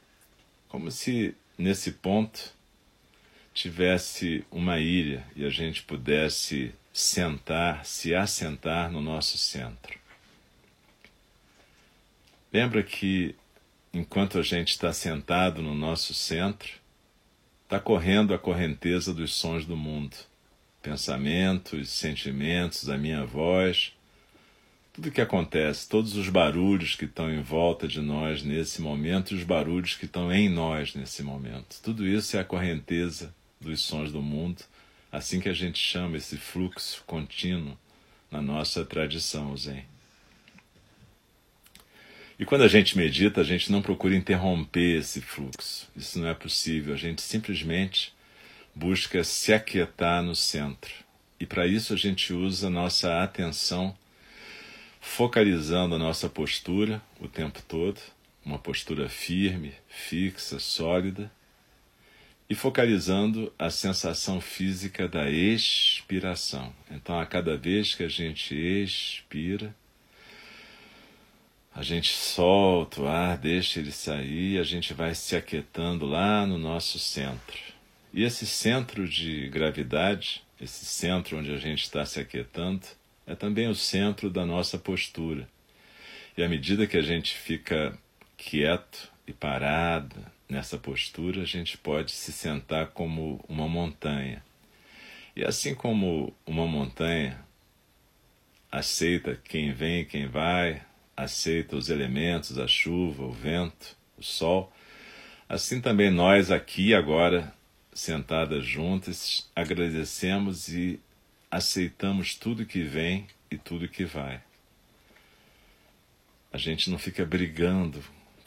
Como 0.69 0.89
se 0.89 1.35
nesse 1.57 1.91
ponto 1.91 2.52
tivesse 3.53 4.43
uma 4.51 4.79
ilha 4.79 5.25
e 5.35 5.45
a 5.45 5.49
gente 5.49 5.83
pudesse 5.83 6.73
sentar, 6.91 7.85
se 7.85 8.13
assentar 8.13 8.91
no 8.91 9.01
nosso 9.01 9.37
centro. 9.37 9.97
Lembra 12.51 12.83
que 12.83 13.35
enquanto 13.93 14.39
a 14.39 14.43
gente 14.43 14.69
está 14.69 14.91
sentado 14.91 15.61
no 15.61 15.75
nosso 15.75 16.13
centro, 16.13 16.71
está 17.63 17.79
correndo 17.79 18.33
a 18.33 18.39
correnteza 18.39 19.13
dos 19.13 19.33
sons 19.33 19.65
do 19.65 19.77
mundo, 19.77 20.15
pensamentos, 20.81 21.89
sentimentos, 21.89 22.89
a 22.89 22.97
minha 22.97 23.25
voz, 23.25 23.93
tudo 24.91 25.11
que 25.11 25.21
acontece, 25.21 25.89
todos 25.89 26.15
os 26.15 26.29
barulhos 26.29 26.95
que 26.95 27.05
estão 27.05 27.31
em 27.31 27.41
volta 27.41 27.87
de 27.87 28.01
nós 28.01 28.43
nesse 28.43 28.81
momento 28.81 29.33
e 29.33 29.37
os 29.37 29.43
barulhos 29.43 29.95
que 29.95 30.05
estão 30.05 30.31
em 30.31 30.49
nós 30.49 30.93
nesse 30.93 31.23
momento. 31.23 31.81
Tudo 31.81 32.07
isso 32.07 32.37
é 32.37 32.39
a 32.39 32.45
correnteza 32.45 33.33
dos 33.63 33.81
sons 33.81 34.11
do 34.11 34.21
mundo, 34.21 34.63
assim 35.11 35.39
que 35.39 35.49
a 35.49 35.53
gente 35.53 35.79
chama 35.79 36.17
esse 36.17 36.37
fluxo 36.37 37.03
contínuo 37.05 37.77
na 38.29 38.41
nossa 38.41 38.83
tradição 38.83 39.55
Zen. 39.55 39.85
E 42.37 42.45
quando 42.45 42.63
a 42.63 42.67
gente 42.67 42.97
medita, 42.97 43.41
a 43.41 43.43
gente 43.43 43.71
não 43.71 43.81
procura 43.81 44.15
interromper 44.15 44.99
esse 44.99 45.21
fluxo. 45.21 45.87
Isso 45.95 46.19
não 46.19 46.27
é 46.27 46.33
possível. 46.33 46.93
A 46.93 46.97
gente 46.97 47.21
simplesmente 47.21 48.11
busca 48.73 49.23
se 49.23 49.53
aquietar 49.53 50.23
no 50.23 50.35
centro. 50.35 50.91
E 51.39 51.45
para 51.45 51.67
isso 51.67 51.93
a 51.93 51.97
gente 51.97 52.33
usa 52.33 52.69
nossa 52.69 53.23
atenção 53.23 53.95
focalizando 54.99 55.95
a 55.95 55.99
nossa 55.99 56.29
postura 56.29 57.01
o 57.19 57.27
tempo 57.27 57.61
todo, 57.67 57.99
uma 58.43 58.57
postura 58.57 59.09
firme, 59.09 59.73
fixa, 59.87 60.59
sólida 60.59 61.29
e 62.53 62.55
focalizando 62.55 63.51
a 63.57 63.71
sensação 63.71 64.39
física 64.39 65.07
da 65.07 65.27
expiração. 65.27 66.71
Então, 66.91 67.19
a 67.19 67.25
cada 67.25 67.57
vez 67.57 67.95
que 67.95 68.03
a 68.03 68.07
gente 68.07 68.53
expira, 68.53 69.75
a 71.73 71.81
gente 71.81 72.13
solta 72.13 73.01
o 73.01 73.07
ar, 73.07 73.39
deixa 73.39 73.79
ele 73.79 73.91
sair, 73.91 74.59
a 74.59 74.63
gente 74.63 74.93
vai 74.93 75.15
se 75.15 75.35
aquietando 75.35 76.05
lá 76.05 76.45
no 76.45 76.59
nosso 76.59 76.99
centro. 76.99 77.57
E 78.13 78.23
esse 78.23 78.45
centro 78.45 79.07
de 79.07 79.49
gravidade, 79.49 80.43
esse 80.61 80.85
centro 80.85 81.39
onde 81.39 81.51
a 81.51 81.57
gente 81.57 81.81
está 81.81 82.05
se 82.05 82.19
aquietando, 82.19 82.85
é 83.25 83.33
também 83.33 83.67
o 83.67 83.73
centro 83.73 84.29
da 84.29 84.45
nossa 84.45 84.77
postura. 84.77 85.49
E 86.37 86.43
à 86.43 86.47
medida 86.47 86.85
que 86.85 86.97
a 86.97 87.01
gente 87.01 87.33
fica 87.33 87.97
quieto 88.37 89.11
e 89.25 89.33
parado, 89.33 90.15
Nessa 90.53 90.77
postura, 90.77 91.41
a 91.41 91.45
gente 91.45 91.79
pode 91.79 92.11
se 92.11 92.31
sentar 92.31 92.91
como 92.91 93.43
uma 93.49 93.67
montanha. 93.67 94.43
E 95.35 95.43
assim 95.43 95.73
como 95.73 96.31
uma 96.45 96.67
montanha 96.67 97.43
aceita 98.71 99.35
quem 99.43 99.73
vem 99.73 100.01
e 100.01 100.05
quem 100.05 100.27
vai, 100.27 100.79
aceita 101.17 101.75
os 101.75 101.89
elementos, 101.89 102.59
a 102.59 102.67
chuva, 102.67 103.23
o 103.23 103.31
vento, 103.31 103.97
o 104.15 104.21
sol, 104.21 104.71
assim 105.49 105.81
também 105.81 106.11
nós 106.11 106.51
aqui 106.51 106.93
agora, 106.93 107.51
sentadas 107.91 108.63
juntas, 108.63 109.49
agradecemos 109.55 110.67
e 110.67 110.99
aceitamos 111.49 112.35
tudo 112.35 112.63
que 112.63 112.83
vem 112.83 113.25
e 113.49 113.57
tudo 113.57 113.87
que 113.87 114.05
vai. 114.05 114.39
A 116.51 116.59
gente 116.59 116.91
não 116.91 116.99
fica 116.99 117.25
brigando 117.25 118.03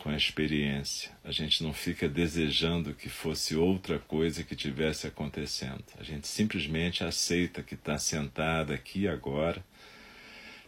com 0.07 0.13
a 0.13 0.17
experiência. 0.17 1.11
A 1.25 1.33
gente 1.33 1.65
não 1.65 1.73
fica 1.73 2.09
desejando 2.09 2.95
que 2.95 3.09
fosse 3.09 3.57
outra 3.57 3.99
coisa 3.99 4.45
que 4.45 4.55
tivesse 4.55 5.05
acontecendo. 5.05 5.83
A 5.99 6.05
gente 6.05 6.29
simplesmente 6.29 7.03
aceita 7.03 7.61
que 7.61 7.75
está 7.75 7.99
sentada 7.99 8.73
aqui 8.73 9.09
agora, 9.09 9.65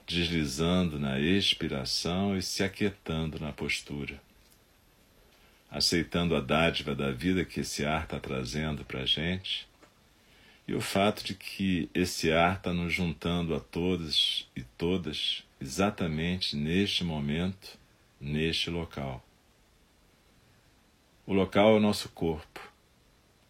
deslizando 0.05 0.98
na 0.98 1.20
expiração 1.20 2.37
e 2.37 2.42
se 2.42 2.64
aquietando 2.64 3.38
na 3.38 3.53
postura. 3.53 4.20
Aceitando 5.70 6.35
a 6.35 6.40
dádiva 6.40 6.92
da 6.92 7.12
vida 7.12 7.44
que 7.44 7.61
esse 7.61 7.85
ar 7.85 8.03
está 8.03 8.18
trazendo 8.18 8.85
para 8.85 9.03
a 9.03 9.07
gente 9.07 9.68
e 10.66 10.74
o 10.74 10.81
fato 10.81 11.22
de 11.22 11.35
que 11.35 11.88
esse 11.94 12.33
ar 12.33 12.57
está 12.57 12.74
nos 12.74 12.92
juntando 12.92 13.55
a 13.55 13.61
todos 13.61 14.51
e 14.57 14.64
todas 14.77 15.44
exatamente 15.61 16.57
neste 16.57 17.05
momento, 17.05 17.79
neste 18.20 18.68
local. 18.68 19.24
O 21.29 21.35
local 21.35 21.75
é 21.75 21.77
o 21.77 21.81
nosso 21.81 22.09
corpo. 22.09 22.73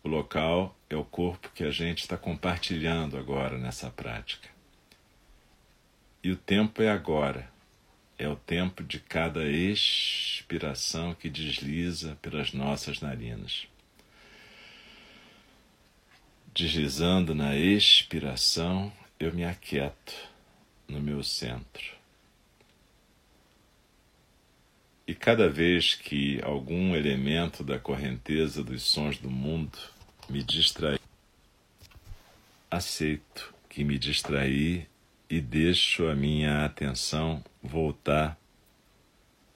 O 0.03 0.09
local 0.09 0.77
é 0.91 0.97
o 0.97 1.05
corpo 1.05 1.49
que 1.55 1.63
a 1.63 1.71
gente 1.71 2.01
está 2.01 2.17
compartilhando 2.17 3.17
agora 3.17 3.57
nessa 3.57 3.89
prática. 3.89 4.49
E 6.21 6.33
o 6.33 6.37
tempo 6.37 6.83
é 6.83 6.91
agora. 6.91 7.49
É 8.19 8.29
o 8.29 8.35
tempo 8.35 8.83
de 8.83 8.99
cada 8.99 9.47
expiração 9.47 11.15
que 11.15 11.31
desliza 11.31 12.19
pelas 12.21 12.53
nossas 12.53 13.01
narinas. 13.01 13.69
Deslizando 16.53 17.33
na 17.33 17.57
expiração, 17.57 18.93
eu 19.21 19.33
me 19.33 19.45
aquieto 19.45 20.17
no 20.89 20.99
meu 20.99 21.23
centro. 21.23 21.98
E 25.09 25.15
cada 25.15 25.49
vez 25.49 25.95
que 25.95 26.39
algum 26.43 26.95
elemento 26.95 27.65
da 27.65 27.79
correnteza 27.79 28.63
dos 28.63 28.83
sons 28.83 29.17
do 29.17 29.31
mundo 29.31 29.79
me 30.29 30.43
distrai, 30.43 30.99
aceito 32.71 33.55
que 33.71 33.83
me 33.85 33.99
distraí 33.99 34.87
e 35.31 35.41
deixo 35.41 36.09
a 36.09 36.15
minha 36.15 36.63
atenção 36.63 37.43
voltar 37.63 38.39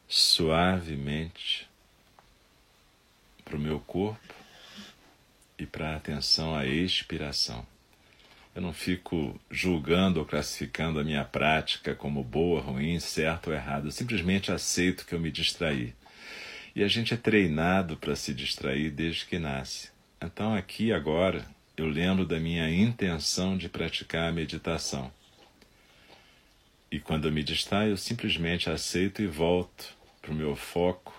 suavemente 0.08 1.68
para 3.44 3.54
o 3.54 3.60
meu 3.60 3.78
corpo 3.78 4.34
e 5.58 5.66
para 5.66 5.90
a 5.90 5.96
atenção 5.96 6.54
à 6.54 6.64
expiração. 6.64 7.71
Eu 8.54 8.60
não 8.60 8.74
fico 8.74 9.40
julgando 9.50 10.20
ou 10.20 10.26
classificando 10.26 11.00
a 11.00 11.04
minha 11.04 11.24
prática 11.24 11.94
como 11.94 12.22
boa, 12.22 12.60
ruim, 12.60 13.00
certo 13.00 13.46
ou 13.46 13.54
errado. 13.54 13.86
Eu 13.86 13.90
simplesmente 13.90 14.52
aceito 14.52 15.06
que 15.06 15.14
eu 15.14 15.20
me 15.20 15.30
distraí. 15.30 15.94
E 16.76 16.84
a 16.84 16.88
gente 16.88 17.14
é 17.14 17.16
treinado 17.16 17.96
para 17.96 18.14
se 18.14 18.34
distrair 18.34 18.90
desde 18.90 19.24
que 19.24 19.38
nasce. 19.38 19.90
Então, 20.20 20.54
aqui 20.54 20.92
agora, 20.92 21.46
eu 21.78 21.88
lembro 21.88 22.26
da 22.26 22.38
minha 22.38 22.70
intenção 22.70 23.56
de 23.56 23.70
praticar 23.70 24.28
a 24.28 24.32
meditação. 24.32 25.10
E 26.90 27.00
quando 27.00 27.28
eu 27.28 27.32
me 27.32 27.42
distraio, 27.42 27.92
eu 27.92 27.96
simplesmente 27.96 28.68
aceito 28.68 29.22
e 29.22 29.26
volto 29.26 29.96
para 30.20 30.30
o 30.30 30.34
meu 30.34 30.54
foco, 30.54 31.14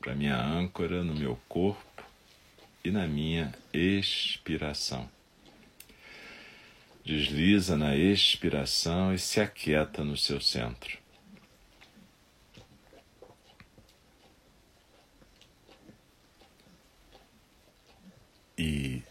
para 0.00 0.12
a 0.12 0.16
minha 0.16 0.40
âncora 0.40 1.02
no 1.02 1.16
meu 1.16 1.36
corpo 1.48 2.04
e 2.84 2.92
na 2.92 3.08
minha 3.08 3.52
expiração 3.74 5.08
desliza 7.10 7.76
na 7.76 7.96
expiração 7.96 9.12
e 9.12 9.18
se 9.18 9.40
aquieta 9.40 10.04
no 10.04 10.16
seu 10.16 10.40
centro. 10.40 10.96
E 18.56 19.02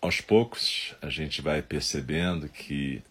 aos 0.00 0.22
poucos 0.22 0.94
a 1.02 1.10
gente 1.10 1.42
vai 1.42 1.60
percebendo 1.60 2.48
que 2.48 3.02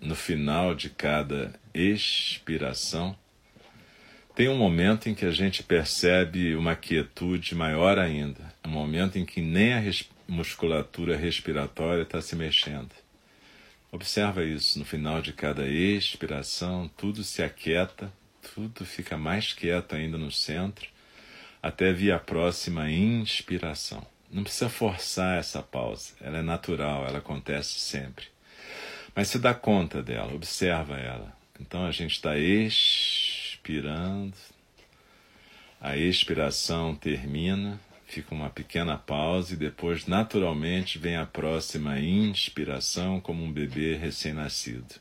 no 0.00 0.16
final 0.16 0.74
de 0.74 0.90
cada 0.90 1.54
expiração 1.72 3.16
tem 4.34 4.48
um 4.48 4.56
momento 4.56 5.08
em 5.08 5.14
que 5.14 5.26
a 5.26 5.30
gente 5.30 5.62
percebe 5.62 6.56
uma 6.56 6.74
quietude 6.74 7.54
maior 7.54 8.00
ainda, 8.00 8.52
um 8.64 8.70
momento 8.70 9.16
em 9.16 9.24
que 9.24 9.40
nem 9.40 9.74
a 9.74 9.78
musculatura 10.32 11.16
respiratória 11.16 12.02
está 12.02 12.20
se 12.22 12.34
mexendo. 12.34 12.90
Observa 13.90 14.42
isso, 14.42 14.78
no 14.78 14.84
final 14.84 15.20
de 15.20 15.32
cada 15.34 15.68
expiração, 15.68 16.90
tudo 16.96 17.22
se 17.22 17.42
aquieta, 17.42 18.10
tudo 18.54 18.86
fica 18.86 19.18
mais 19.18 19.52
quieto 19.52 19.94
ainda 19.94 20.16
no 20.16 20.30
centro, 20.30 20.88
até 21.62 21.92
vir 21.92 22.12
a 22.12 22.18
próxima 22.18 22.90
inspiração. 22.90 24.04
Não 24.30 24.42
precisa 24.42 24.70
forçar 24.70 25.38
essa 25.38 25.62
pausa, 25.62 26.14
ela 26.22 26.38
é 26.38 26.42
natural, 26.42 27.06
ela 27.06 27.18
acontece 27.18 27.78
sempre. 27.78 28.24
Mas 29.14 29.28
se 29.28 29.38
dá 29.38 29.52
conta 29.52 30.02
dela, 30.02 30.34
observa 30.34 30.96
ela. 30.98 31.36
Então 31.60 31.84
a 31.84 31.92
gente 31.92 32.12
está 32.12 32.38
expirando, 32.38 34.32
a 35.78 35.98
expiração 35.98 36.94
termina, 36.94 37.78
fica 38.12 38.34
uma 38.34 38.50
pequena 38.50 38.98
pausa 38.98 39.54
e 39.54 39.56
depois, 39.56 40.06
naturalmente, 40.06 40.98
vem 40.98 41.16
a 41.16 41.24
próxima 41.24 41.98
inspiração, 41.98 43.18
como 43.18 43.42
um 43.42 43.50
bebê 43.50 43.96
recém-nascido. 43.96 44.96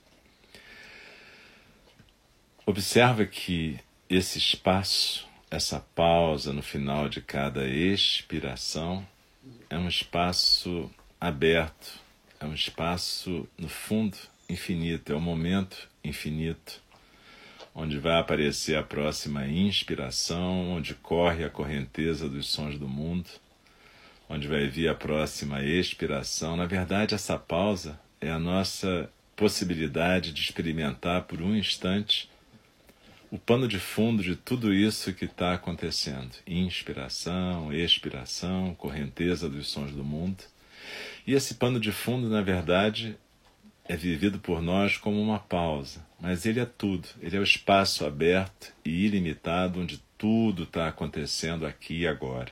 Observa 2.65 3.25
que 3.25 3.77
esse 4.09 4.37
espaço, 4.37 5.27
essa 5.49 5.81
pausa 5.93 6.53
no 6.53 6.61
final 6.61 7.09
de 7.09 7.21
cada 7.21 7.67
expiração, 7.67 9.05
é 9.69 9.77
um 9.77 9.89
espaço 9.89 10.89
aberto, 11.19 11.99
é 12.39 12.45
um 12.45 12.53
espaço, 12.53 13.45
no 13.57 13.67
fundo, 13.67 14.17
infinito, 14.47 15.11
é 15.11 15.15
um 15.17 15.21
momento 15.21 15.89
infinito, 16.01 16.80
onde 17.73 17.97
vai 17.97 18.19
aparecer 18.19 18.77
a 18.77 18.83
próxima 18.83 19.47
inspiração, 19.47 20.71
onde 20.71 20.93
corre 20.95 21.43
a 21.43 21.49
correnteza 21.49 22.27
dos 22.27 22.49
sons 22.49 22.77
do 22.77 22.87
mundo, 22.87 23.29
onde 24.29 24.47
vai 24.47 24.67
vir 24.67 24.89
a 24.89 24.95
próxima 24.95 25.63
expiração. 25.63 26.55
Na 26.55 26.65
verdade, 26.65 27.15
essa 27.15 27.37
pausa 27.37 27.99
é 28.19 28.29
a 28.29 28.39
nossa 28.39 29.09
possibilidade 29.35 30.31
de 30.31 30.41
experimentar 30.41 31.23
por 31.23 31.41
um 31.41 31.55
instante 31.55 32.29
o 33.31 33.39
pano 33.39 33.65
de 33.65 33.79
fundo 33.79 34.21
de 34.21 34.35
tudo 34.35 34.73
isso 34.73 35.13
que 35.13 35.23
está 35.23 35.53
acontecendo. 35.53 36.31
Inspiração, 36.45 37.71
expiração, 37.73 38.75
correnteza 38.75 39.47
dos 39.47 39.69
sons 39.69 39.91
do 39.91 40.03
mundo. 40.03 40.43
E 41.25 41.33
esse 41.33 41.55
pano 41.55 41.79
de 41.79 41.93
fundo, 41.93 42.29
na 42.29 42.41
verdade, 42.41 43.15
é 43.91 43.95
vivido 43.97 44.39
por 44.39 44.61
nós 44.61 44.95
como 44.95 45.21
uma 45.21 45.37
pausa, 45.37 45.99
mas 46.17 46.45
ele 46.45 46.61
é 46.61 46.65
tudo. 46.65 47.09
Ele 47.21 47.35
é 47.35 47.39
o 47.41 47.43
espaço 47.43 48.05
aberto 48.05 48.73
e 48.85 49.05
ilimitado 49.05 49.81
onde 49.81 50.01
tudo 50.17 50.63
está 50.63 50.87
acontecendo 50.87 51.65
aqui 51.65 51.99
e 51.99 52.07
agora. 52.07 52.49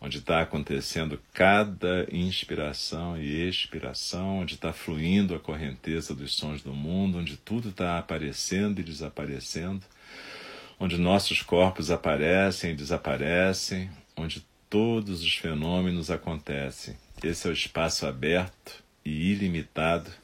Onde 0.00 0.18
está 0.18 0.40
acontecendo 0.40 1.20
cada 1.32 2.06
inspiração 2.12 3.20
e 3.20 3.48
expiração, 3.48 4.38
onde 4.38 4.54
está 4.54 4.72
fluindo 4.72 5.34
a 5.34 5.40
correnteza 5.40 6.14
dos 6.14 6.36
sons 6.36 6.62
do 6.62 6.72
mundo, 6.72 7.18
onde 7.18 7.36
tudo 7.36 7.70
está 7.70 7.98
aparecendo 7.98 8.78
e 8.78 8.84
desaparecendo, 8.84 9.84
onde 10.78 10.96
nossos 10.96 11.42
corpos 11.42 11.90
aparecem 11.90 12.70
e 12.70 12.76
desaparecem, 12.76 13.90
onde 14.16 14.46
todos 14.70 15.20
os 15.20 15.34
fenômenos 15.34 16.12
acontecem. 16.12 16.96
Esse 17.24 17.48
é 17.48 17.50
o 17.50 17.52
espaço 17.52 18.06
aberto 18.06 18.84
e 19.04 19.32
ilimitado 19.32 20.22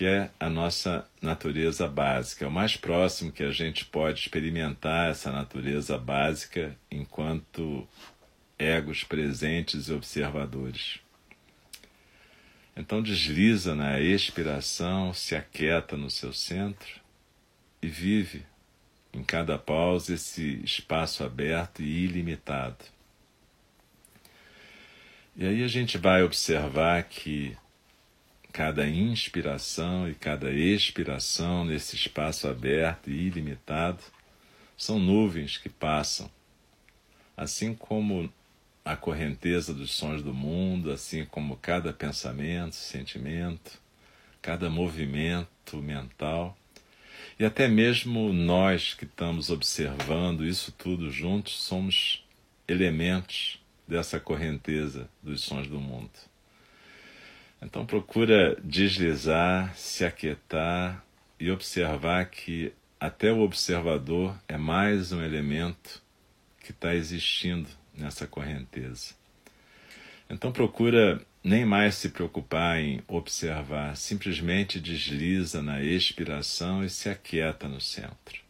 que 0.00 0.06
é 0.06 0.30
a 0.40 0.48
nossa 0.48 1.06
natureza 1.20 1.86
básica. 1.86 2.46
É 2.46 2.48
o 2.48 2.50
mais 2.50 2.74
próximo 2.74 3.30
que 3.30 3.42
a 3.42 3.50
gente 3.50 3.84
pode 3.84 4.20
experimentar 4.20 5.10
essa 5.10 5.30
natureza 5.30 5.98
básica 5.98 6.74
enquanto 6.90 7.86
egos 8.58 9.04
presentes 9.04 9.88
e 9.88 9.92
observadores. 9.92 11.00
Então 12.74 13.02
desliza 13.02 13.74
na 13.74 14.00
expiração, 14.00 15.12
se 15.12 15.36
aquieta 15.36 15.98
no 15.98 16.08
seu 16.08 16.32
centro 16.32 16.98
e 17.82 17.86
vive 17.86 18.46
em 19.12 19.22
cada 19.22 19.58
pausa 19.58 20.14
esse 20.14 20.62
espaço 20.64 21.22
aberto 21.22 21.82
e 21.82 22.04
ilimitado. 22.06 22.86
E 25.36 25.44
aí 25.44 25.62
a 25.62 25.68
gente 25.68 25.98
vai 25.98 26.22
observar 26.22 27.02
que 27.02 27.54
cada 28.52 28.88
inspiração 28.88 30.08
e 30.08 30.14
cada 30.14 30.50
expiração 30.50 31.64
nesse 31.64 31.96
espaço 31.96 32.48
aberto 32.48 33.10
e 33.10 33.26
ilimitado 33.26 34.02
são 34.76 34.98
nuvens 34.98 35.58
que 35.58 35.68
passam, 35.68 36.30
assim 37.36 37.74
como 37.74 38.32
a 38.84 38.96
correnteza 38.96 39.74
dos 39.74 39.92
sons 39.92 40.22
do 40.22 40.32
mundo, 40.32 40.90
assim 40.90 41.24
como 41.24 41.56
cada 41.56 41.92
pensamento, 41.92 42.74
sentimento, 42.74 43.78
cada 44.40 44.70
movimento 44.70 45.76
mental, 45.76 46.56
e 47.38 47.44
até 47.44 47.68
mesmo 47.68 48.32
nós 48.32 48.94
que 48.94 49.04
estamos 49.04 49.50
observando 49.50 50.44
isso 50.44 50.72
tudo 50.72 51.10
juntos 51.10 51.62
somos 51.62 52.24
elementos 52.66 53.58
dessa 53.86 54.20
correnteza 54.20 55.08
dos 55.22 55.42
sons 55.42 55.66
do 55.66 55.80
mundo. 55.80 56.29
Então 57.62 57.84
procura 57.84 58.56
deslizar, 58.64 59.74
se 59.76 60.04
aquietar 60.04 61.04
e 61.38 61.50
observar 61.50 62.26
que 62.26 62.72
até 62.98 63.32
o 63.32 63.40
observador 63.40 64.38
é 64.48 64.56
mais 64.56 65.12
um 65.12 65.22
elemento 65.22 66.02
que 66.60 66.70
está 66.70 66.94
existindo 66.94 67.68
nessa 67.94 68.26
correnteza. 68.26 69.14
Então 70.28 70.52
procura 70.52 71.20
nem 71.42 71.64
mais 71.64 71.96
se 71.96 72.10
preocupar 72.10 72.78
em 72.78 73.02
observar, 73.08 73.96
simplesmente 73.96 74.78
desliza 74.78 75.62
na 75.62 75.82
expiração 75.82 76.84
e 76.84 76.90
se 76.90 77.08
aquieta 77.08 77.68
no 77.68 77.80
centro. 77.80 78.40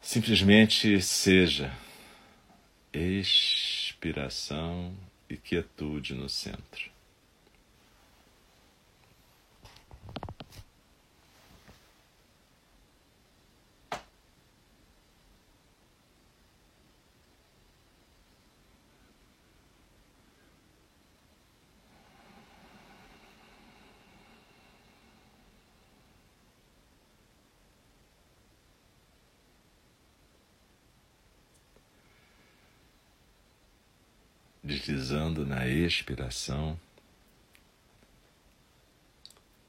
Simplesmente 0.00 1.00
seja 1.02 1.72
expiração 2.92 4.94
e 5.28 5.36
quietude 5.36 6.14
no 6.14 6.28
centro. 6.28 6.95
Deslizando 34.66 35.46
na 35.46 35.66
expiração. 35.68 36.78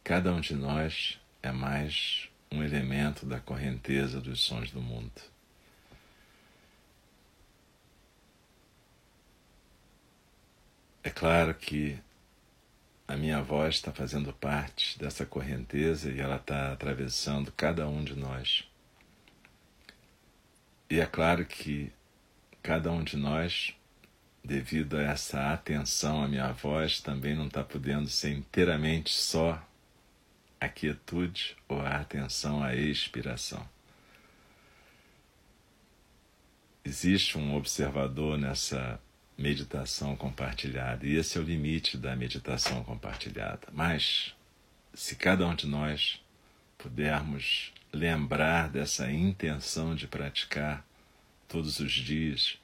Cada 0.03 0.33
um 0.33 0.41
de 0.41 0.55
nós 0.55 1.19
é 1.43 1.51
mais 1.51 2.29
um 2.51 2.63
elemento 2.63 3.25
da 3.25 3.39
correnteza 3.39 4.19
dos 4.19 4.41
sons 4.41 4.71
do 4.71 4.81
mundo. 4.81 5.11
É 11.03 11.09
claro 11.11 11.53
que 11.53 11.99
a 13.07 13.15
minha 13.15 13.41
voz 13.41 13.75
está 13.75 13.93
fazendo 13.93 14.33
parte 14.33 14.97
dessa 14.97 15.25
correnteza 15.25 16.11
e 16.11 16.19
ela 16.19 16.37
está 16.37 16.73
atravessando 16.73 17.51
cada 17.51 17.87
um 17.87 18.03
de 18.03 18.15
nós. 18.15 18.67
E 20.89 20.99
é 20.99 21.05
claro 21.05 21.45
que 21.45 21.91
cada 22.63 22.91
um 22.91 23.03
de 23.03 23.15
nós 23.15 23.76
devido 24.43 24.97
a 24.97 25.01
essa 25.01 25.53
atenção 25.53 26.23
à 26.23 26.27
minha 26.27 26.51
voz, 26.51 26.99
também 26.99 27.35
não 27.35 27.47
está 27.47 27.63
podendo 27.63 28.09
ser 28.09 28.31
inteiramente 28.31 29.13
só 29.13 29.61
a 30.59 30.67
quietude 30.67 31.55
ou 31.67 31.79
a 31.81 31.97
atenção 31.97 32.63
à 32.63 32.75
expiração. 32.75 33.67
Existe 36.83 37.37
um 37.37 37.55
observador 37.55 38.37
nessa 38.37 38.99
meditação 39.37 40.15
compartilhada, 40.15 41.05
e 41.05 41.15
esse 41.15 41.37
é 41.37 41.41
o 41.41 41.43
limite 41.43 41.97
da 41.97 42.15
meditação 42.15 42.83
compartilhada. 42.83 43.67
Mas, 43.71 44.33
se 44.93 45.15
cada 45.15 45.45
um 45.45 45.53
de 45.53 45.67
nós 45.67 46.19
pudermos 46.77 47.73
lembrar 47.91 48.69
dessa 48.69 49.11
intenção 49.11 49.95
de 49.95 50.07
praticar 50.07 50.85
todos 51.47 51.79
os 51.79 51.91
dias, 51.91 52.57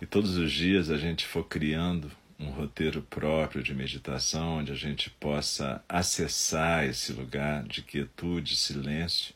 e 0.00 0.06
todos 0.06 0.36
os 0.36 0.52
dias 0.52 0.90
a 0.90 0.96
gente 0.96 1.26
for 1.26 1.44
criando 1.44 2.10
um 2.38 2.50
roteiro 2.50 3.02
próprio 3.02 3.62
de 3.62 3.74
meditação, 3.74 4.58
onde 4.58 4.70
a 4.70 4.76
gente 4.76 5.10
possa 5.10 5.82
acessar 5.88 6.84
esse 6.84 7.12
lugar 7.12 7.64
de 7.64 7.82
quietude, 7.82 8.56
silêncio. 8.56 9.34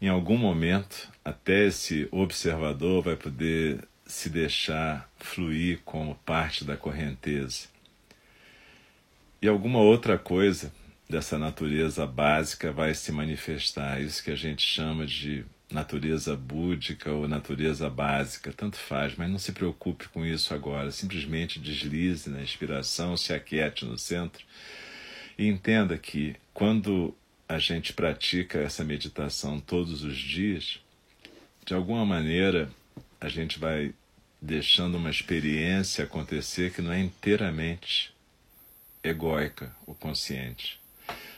Em 0.00 0.08
algum 0.08 0.36
momento, 0.36 1.08
até 1.24 1.66
esse 1.66 2.06
observador 2.10 3.02
vai 3.02 3.16
poder 3.16 3.88
se 4.04 4.28
deixar 4.28 5.08
fluir 5.16 5.80
como 5.84 6.14
parte 6.16 6.64
da 6.64 6.76
correnteza. 6.76 7.68
E 9.40 9.48
alguma 9.48 9.78
outra 9.78 10.18
coisa 10.18 10.72
dessa 11.08 11.38
natureza 11.38 12.06
básica 12.06 12.72
vai 12.72 12.94
se 12.94 13.10
manifestar. 13.10 14.02
Isso 14.02 14.22
que 14.22 14.30
a 14.30 14.36
gente 14.36 14.62
chama 14.62 15.06
de 15.06 15.44
natureza 15.72 16.36
búdica 16.36 17.10
ou 17.10 17.26
natureza 17.26 17.88
básica, 17.88 18.52
tanto 18.52 18.76
faz, 18.76 19.14
mas 19.16 19.30
não 19.30 19.38
se 19.38 19.52
preocupe 19.52 20.08
com 20.08 20.24
isso 20.24 20.54
agora. 20.54 20.90
Simplesmente 20.90 21.58
deslize 21.58 22.30
na 22.30 22.42
inspiração, 22.42 23.16
se 23.16 23.32
aquiete 23.32 23.84
no 23.84 23.98
centro. 23.98 24.44
E 25.38 25.46
entenda 25.46 25.96
que 25.96 26.36
quando 26.52 27.14
a 27.48 27.58
gente 27.58 27.92
pratica 27.92 28.58
essa 28.58 28.84
meditação 28.84 29.60
todos 29.60 30.04
os 30.04 30.16
dias, 30.16 30.78
de 31.64 31.74
alguma 31.74 32.04
maneira 32.04 32.70
a 33.20 33.28
gente 33.28 33.58
vai 33.58 33.94
deixando 34.40 34.96
uma 34.96 35.10
experiência 35.10 36.04
acontecer 36.04 36.72
que 36.72 36.82
não 36.82 36.92
é 36.92 36.98
inteiramente 36.98 38.12
egóica 39.02 39.74
ou 39.86 39.94
consciente, 39.94 40.80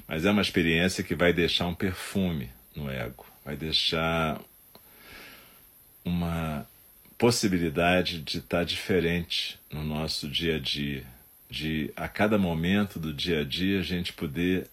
mas 0.07 0.25
é 0.25 0.31
uma 0.31 0.43
experiência 0.43 1.05
que 1.05 1.15
vai 1.15 1.33
deixar 1.33 1.67
um 1.67 1.75
perfume 1.75 2.51
no 2.75 2.91
ego, 2.91 3.27
vai 3.45 3.57
deixar 3.57 4.41
uma 6.05 6.67
possibilidade 7.19 8.21
de 8.21 8.39
estar 8.39 8.65
diferente 8.65 9.59
no 9.71 9.85
nosso 9.85 10.29
dia 10.29 10.57
a 10.57 10.59
dia, 10.59 11.07
de 11.49 11.93
a 11.97 12.09
cada 12.09 12.39
momento 12.39 12.99
do 12.99 13.13
dia 13.13 13.41
a 13.41 13.45
dia 13.45 13.81
a 13.81 13.83
gente 13.83 14.13
poder 14.13 14.69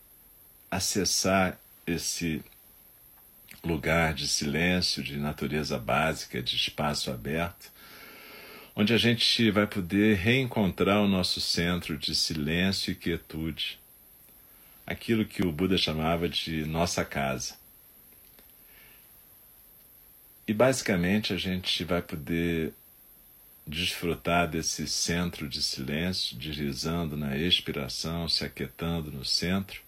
acessar 0.69 1.59
esse 1.85 2.43
lugar 3.63 4.13
de 4.13 4.27
silêncio, 4.27 5.03
de 5.03 5.17
natureza 5.17 5.77
básica, 5.77 6.41
de 6.41 6.55
espaço 6.55 7.11
aberto, 7.11 7.71
onde 8.75 8.93
a 8.93 8.97
gente 8.97 9.51
vai 9.51 9.67
poder 9.67 10.17
reencontrar 10.17 11.01
o 11.01 11.07
nosso 11.07 11.39
centro 11.39 11.97
de 11.97 12.15
silêncio 12.15 12.91
e 12.91 12.95
quietude, 12.95 13.79
aquilo 14.87 15.25
que 15.25 15.45
o 15.45 15.51
Buda 15.51 15.77
chamava 15.77 16.27
de 16.27 16.65
nossa 16.65 17.05
casa. 17.05 17.60
E 20.47 20.53
basicamente 20.53 21.33
a 21.33 21.37
gente 21.37 21.83
vai 21.83 22.01
poder 22.01 22.73
desfrutar 23.65 24.49
desse 24.49 24.87
centro 24.87 25.47
de 25.47 25.61
silêncio, 25.61 26.37
deslizando 26.37 27.15
na 27.15 27.37
expiração, 27.37 28.27
se 28.27 28.43
aquietando 28.43 29.11
no 29.11 29.23
centro 29.23 29.81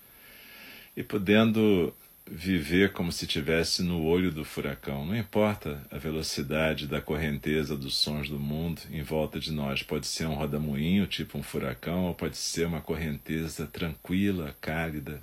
e 0.96 1.04
podendo 1.04 1.94
viver 2.26 2.94
como 2.94 3.12
se 3.12 3.26
estivesse 3.26 3.84
no 3.84 4.04
olho 4.04 4.32
do 4.32 4.46
furacão. 4.46 5.06
Não 5.06 5.16
importa 5.16 5.86
a 5.92 5.98
velocidade 5.98 6.88
da 6.88 7.02
correnteza 7.02 7.76
dos 7.76 7.98
sons 7.98 8.30
do 8.30 8.40
mundo 8.40 8.82
em 8.92 9.02
volta 9.02 9.40
de 9.40 9.52
nós. 9.52 9.84
Pode 9.84 10.08
ser 10.08 10.28
um 10.28 10.36
rodamuinho, 10.36 11.08
tipo 11.08 11.38
um 11.38 11.44
furacão, 11.44 12.06
ou 12.06 12.16
pode 12.16 12.38
ser 12.38 12.66
uma 12.66 12.82
correnteza 12.82 13.68
tranquila, 13.68 14.56
cálida, 14.62 15.22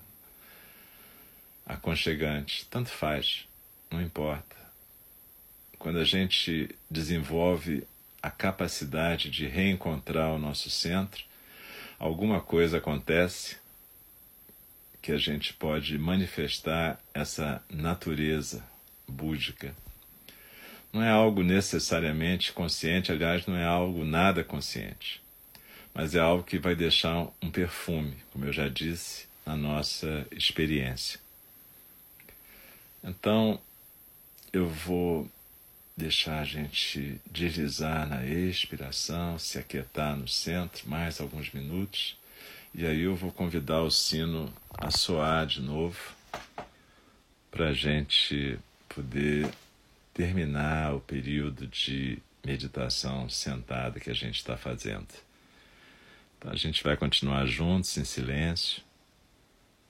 aconchegante. 1.65 2.67
Tanto 2.69 2.91
faz, 2.91 3.47
não 3.91 4.03
importa. 4.03 4.61
Quando 5.81 5.99
a 5.99 6.05
gente 6.05 6.69
desenvolve 6.91 7.85
a 8.23 8.31
capacidade 8.31 9.31
de 9.31 9.47
reencontrar 9.47 10.31
o 10.35 10.39
nosso 10.39 10.69
centro, 10.69 11.25
alguma 11.99 12.39
coisa 12.39 12.77
acontece 12.77 13.57
que 15.01 15.11
a 15.11 15.17
gente 15.17 15.55
pode 15.55 15.97
manifestar 15.97 17.01
essa 17.15 17.65
natureza 17.71 18.63
búdica. 19.09 19.75
Não 20.93 21.03
é 21.03 21.09
algo 21.09 21.43
necessariamente 21.43 22.53
consciente, 22.53 23.11
aliás, 23.11 23.47
não 23.47 23.57
é 23.57 23.65
algo 23.65 24.05
nada 24.05 24.45
consciente, 24.45 25.23
mas 25.95 26.15
é 26.15 26.19
algo 26.21 26.45
que 26.45 26.59
vai 26.59 26.77
deixar 26.77 27.27
um 27.41 27.51
perfume, 27.51 28.19
como 28.35 28.45
eu 28.45 28.53
já 28.53 28.69
disse, 28.69 29.27
na 29.47 29.57
nossa 29.57 30.27
experiência. 30.31 31.19
Então, 33.03 33.59
eu 34.53 34.69
vou 34.69 35.27
deixar 36.01 36.41
a 36.41 36.45
gente 36.45 37.21
deslizar 37.31 38.09
na 38.09 38.27
expiração, 38.27 39.39
se 39.39 39.59
aquietar 39.59 40.17
no 40.17 40.27
centro 40.27 40.89
mais 40.89 41.21
alguns 41.21 41.53
minutos 41.53 42.17
e 42.73 42.87
aí 42.87 43.01
eu 43.01 43.17
vou 43.17 43.31
convidar 43.33 43.83
o 43.83 43.91
sino 43.91 44.53
a 44.79 44.91
soar 44.91 45.47
de 45.47 45.61
novo 45.61 45.99
para 47.51 47.69
a 47.69 47.73
gente 47.73 48.59
poder 48.89 49.51
terminar 50.15 50.95
o 50.95 51.01
período 51.01 51.67
de 51.67 52.19
meditação 52.45 53.29
sentada 53.29 53.99
que 53.99 54.09
a 54.09 54.15
gente 54.15 54.37
está 54.37 54.57
fazendo. 54.57 55.09
Então 56.39 56.53
a 56.53 56.57
gente 56.57 56.83
vai 56.83 56.97
continuar 56.97 57.45
juntos 57.47 57.97
em 57.99 58.05
silêncio, 58.05 58.83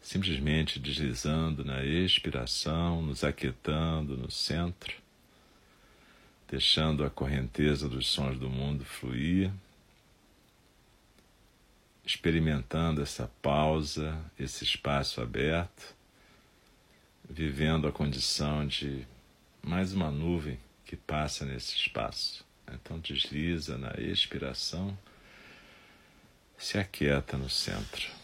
simplesmente 0.01 0.81
deslizando 0.81 1.65
na 1.65 1.85
expiração, 1.85 3.03
nos 3.03 3.23
aquietando 3.23 4.17
no 4.17 4.31
centro, 4.31 4.95
deixando 6.51 7.05
a 7.05 7.11
correnteza 7.11 7.89
dos 7.89 8.09
sons 8.09 8.39
do 8.39 8.51
mundo 8.51 8.85
fluir 8.85 9.53
experimentando 12.05 13.01
essa 13.01 13.31
pausa, 13.41 14.19
esse 14.37 14.65
espaço 14.65 15.21
aberto, 15.21 15.95
vivendo 17.29 17.87
a 17.87 17.93
condição 17.93 18.67
de 18.67 19.07
mais 19.63 19.93
uma 19.93 20.11
nuvem 20.11 20.59
que 20.85 20.97
passa 20.97 21.45
nesse 21.45 21.77
espaço. 21.77 22.45
Então 22.73 22.99
desliza 22.99 23.79
na 23.79 23.93
expiração, 23.97 24.99
se 26.59 26.79
aquieta 26.79 27.37
no 27.37 27.49
centro. 27.49 28.20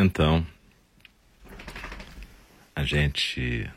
Então, 0.00 0.46
a 2.72 2.84
gente 2.84 3.68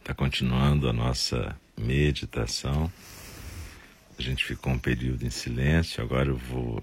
está 0.00 0.14
continuando 0.14 0.88
a 0.88 0.92
nossa 0.94 1.54
meditação. 1.76 2.90
A 4.18 4.22
gente 4.22 4.42
ficou 4.42 4.72
um 4.72 4.78
período 4.78 5.26
em 5.26 5.28
silêncio, 5.28 6.02
agora 6.02 6.30
eu 6.30 6.38
vou 6.38 6.82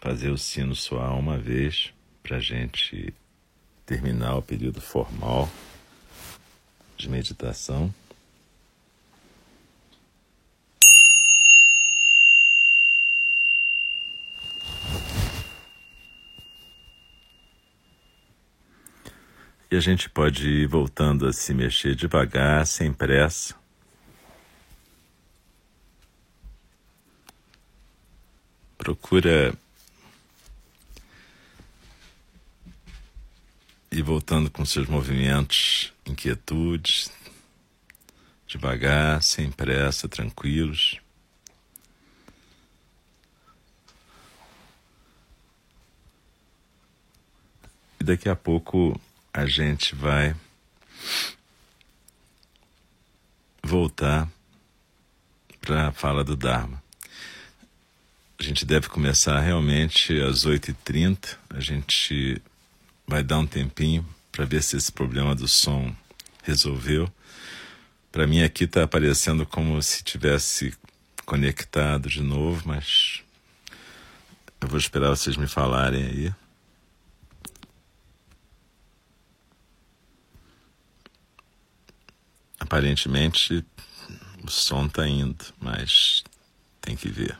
fazer 0.00 0.30
o 0.30 0.36
sino 0.36 0.74
soar 0.74 1.16
uma 1.16 1.38
vez 1.38 1.94
para 2.20 2.38
a 2.38 2.40
gente 2.40 3.14
terminar 3.86 4.34
o 4.38 4.42
período 4.42 4.80
formal 4.80 5.48
de 6.96 7.08
meditação. 7.08 7.94
E 19.70 19.76
a 19.76 19.80
gente 19.80 20.08
pode 20.08 20.48
ir 20.48 20.66
voltando 20.66 21.26
a 21.26 21.32
se 21.32 21.52
mexer 21.52 21.94
devagar, 21.94 22.66
sem 22.66 22.90
pressa. 22.90 23.54
Procura 28.78 29.54
ir 33.90 34.02
voltando 34.02 34.50
com 34.50 34.64
seus 34.64 34.86
movimentos, 34.86 35.92
inquietudes, 36.06 37.12
devagar, 38.46 39.22
sem 39.22 39.50
pressa, 39.50 40.08
tranquilos. 40.08 40.98
E 48.00 48.04
daqui 48.04 48.30
a 48.30 48.36
pouco 48.36 48.98
a 49.32 49.46
gente 49.46 49.94
vai 49.94 50.34
voltar 53.62 54.28
para 55.60 55.88
a 55.88 55.92
fala 55.92 56.24
do 56.24 56.36
Dharma. 56.36 56.82
A 58.38 58.42
gente 58.42 58.64
deve 58.64 58.88
começar 58.88 59.40
realmente 59.40 60.18
às 60.20 60.46
8h30. 60.46 61.36
A 61.50 61.60
gente 61.60 62.40
vai 63.06 63.22
dar 63.22 63.38
um 63.38 63.46
tempinho 63.46 64.06
para 64.30 64.44
ver 64.44 64.62
se 64.62 64.76
esse 64.76 64.92
problema 64.92 65.34
do 65.34 65.48
som 65.48 65.94
resolveu. 66.44 67.12
Para 68.12 68.26
mim 68.26 68.42
aqui 68.42 68.64
está 68.64 68.84
aparecendo 68.84 69.44
como 69.44 69.82
se 69.82 70.02
tivesse 70.02 70.72
conectado 71.26 72.08
de 72.08 72.22
novo, 72.22 72.62
mas 72.66 73.22
eu 74.60 74.68
vou 74.68 74.78
esperar 74.78 75.10
vocês 75.10 75.36
me 75.36 75.46
falarem 75.46 76.04
aí. 76.04 76.34
Aparentemente 82.68 83.64
o 84.44 84.50
som 84.50 84.84
está 84.84 85.08
indo, 85.08 85.42
mas 85.58 86.22
tem 86.82 86.94
que 86.94 87.08
ver. 87.08 87.34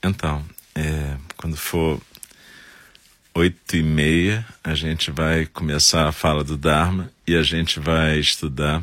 Então, 0.00 0.44
é, 0.76 1.18
quando 1.36 1.56
for 1.56 2.00
oito 3.34 3.76
e 3.76 3.82
meia, 3.82 4.46
a 4.62 4.74
gente 4.74 5.10
vai 5.10 5.46
começar 5.46 6.08
a 6.08 6.12
fala 6.12 6.44
do 6.44 6.56
Dharma 6.56 7.10
e 7.26 7.34
a 7.34 7.42
gente 7.42 7.80
vai 7.80 8.18
estudar. 8.18 8.82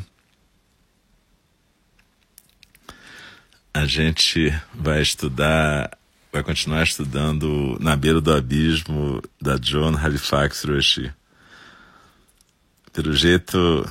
A 3.72 3.86
gente 3.86 4.52
vai 4.74 5.00
estudar, 5.00 5.96
vai 6.32 6.42
continuar 6.42 6.82
estudando 6.82 7.78
Na 7.80 7.94
Beira 7.94 8.20
do 8.20 8.34
Abismo, 8.34 9.22
da 9.40 9.56
John 9.56 9.96
Halifax 9.96 10.64
Roshi. 10.64 11.12
Pelo 12.92 13.12
jeito, 13.12 13.88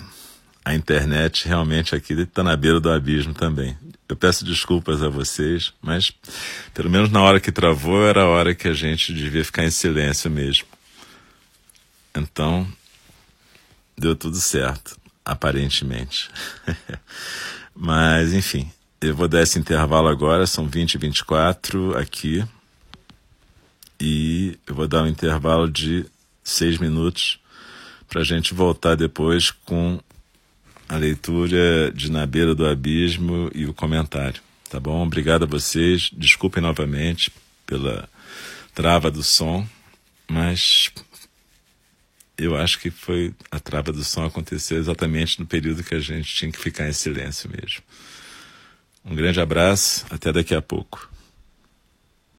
a 0.65 0.75
internet 0.75 1.47
realmente 1.47 1.95
aqui 1.95 2.13
está 2.13 2.43
na 2.43 2.55
beira 2.55 2.81
do 2.81 2.91
abismo 2.91 3.33
também. 3.33 3.77
Eu 4.09 4.15
peço 4.15 4.43
desculpas 4.43 5.03
a 5.03 5.07
vocês, 5.07 5.71
mas 5.79 6.11
pelo 6.73 6.89
menos 6.89 7.11
na 7.11 7.21
hora 7.21 7.39
que 7.39 7.51
travou 7.51 8.03
era 8.07 8.23
a 8.23 8.27
hora 8.27 8.55
que 8.55 8.67
a 8.67 8.73
gente 8.73 9.13
devia 9.13 9.45
ficar 9.45 9.63
em 9.63 9.69
silêncio 9.69 10.31
mesmo. 10.31 10.67
Então, 12.15 12.67
deu 13.95 14.15
tudo 14.15 14.37
certo, 14.37 14.97
aparentemente. 15.23 16.27
mas, 17.75 18.33
enfim, 18.33 18.71
eu 18.99 19.15
vou 19.15 19.27
dar 19.27 19.43
esse 19.43 19.59
intervalo 19.59 20.07
agora, 20.07 20.47
são 20.47 20.67
20 20.67 20.95
e 20.95 20.97
24 20.97 21.95
aqui. 21.95 22.43
E 24.01 24.57
eu 24.65 24.73
vou 24.73 24.87
dar 24.87 25.03
um 25.03 25.07
intervalo 25.07 25.69
de 25.69 26.03
seis 26.43 26.79
minutos 26.79 27.39
para 28.07 28.21
a 28.21 28.25
gente 28.25 28.55
voltar 28.55 28.95
depois 28.95 29.51
com 29.51 30.01
a 30.89 30.97
leitura 30.97 31.91
de 31.91 32.11
Na 32.11 32.25
Beira 32.25 32.55
do 32.55 32.65
Abismo 32.65 33.51
e 33.53 33.65
o 33.67 33.73
comentário. 33.73 34.41
Tá 34.69 34.79
bom? 34.79 35.05
Obrigado 35.05 35.43
a 35.43 35.47
vocês. 35.47 36.09
Desculpem 36.11 36.63
novamente 36.63 37.31
pela 37.65 38.09
trava 38.73 39.11
do 39.11 39.21
som, 39.21 39.67
mas 40.27 40.91
eu 42.35 42.55
acho 42.55 42.79
que 42.79 42.89
foi 42.89 43.33
a 43.51 43.59
trava 43.59 43.91
do 43.91 44.03
som 44.03 44.25
aconteceu 44.25 44.79
exatamente 44.79 45.39
no 45.39 45.45
período 45.45 45.83
que 45.83 45.93
a 45.93 45.99
gente 45.99 46.33
tinha 46.33 46.51
que 46.51 46.57
ficar 46.59 46.89
em 46.89 46.93
silêncio 46.93 47.49
mesmo. 47.49 47.83
Um 49.05 49.15
grande 49.15 49.39
abraço, 49.39 50.05
até 50.09 50.33
daqui 50.33 50.55
a 50.55 50.61
pouco. 50.61 51.09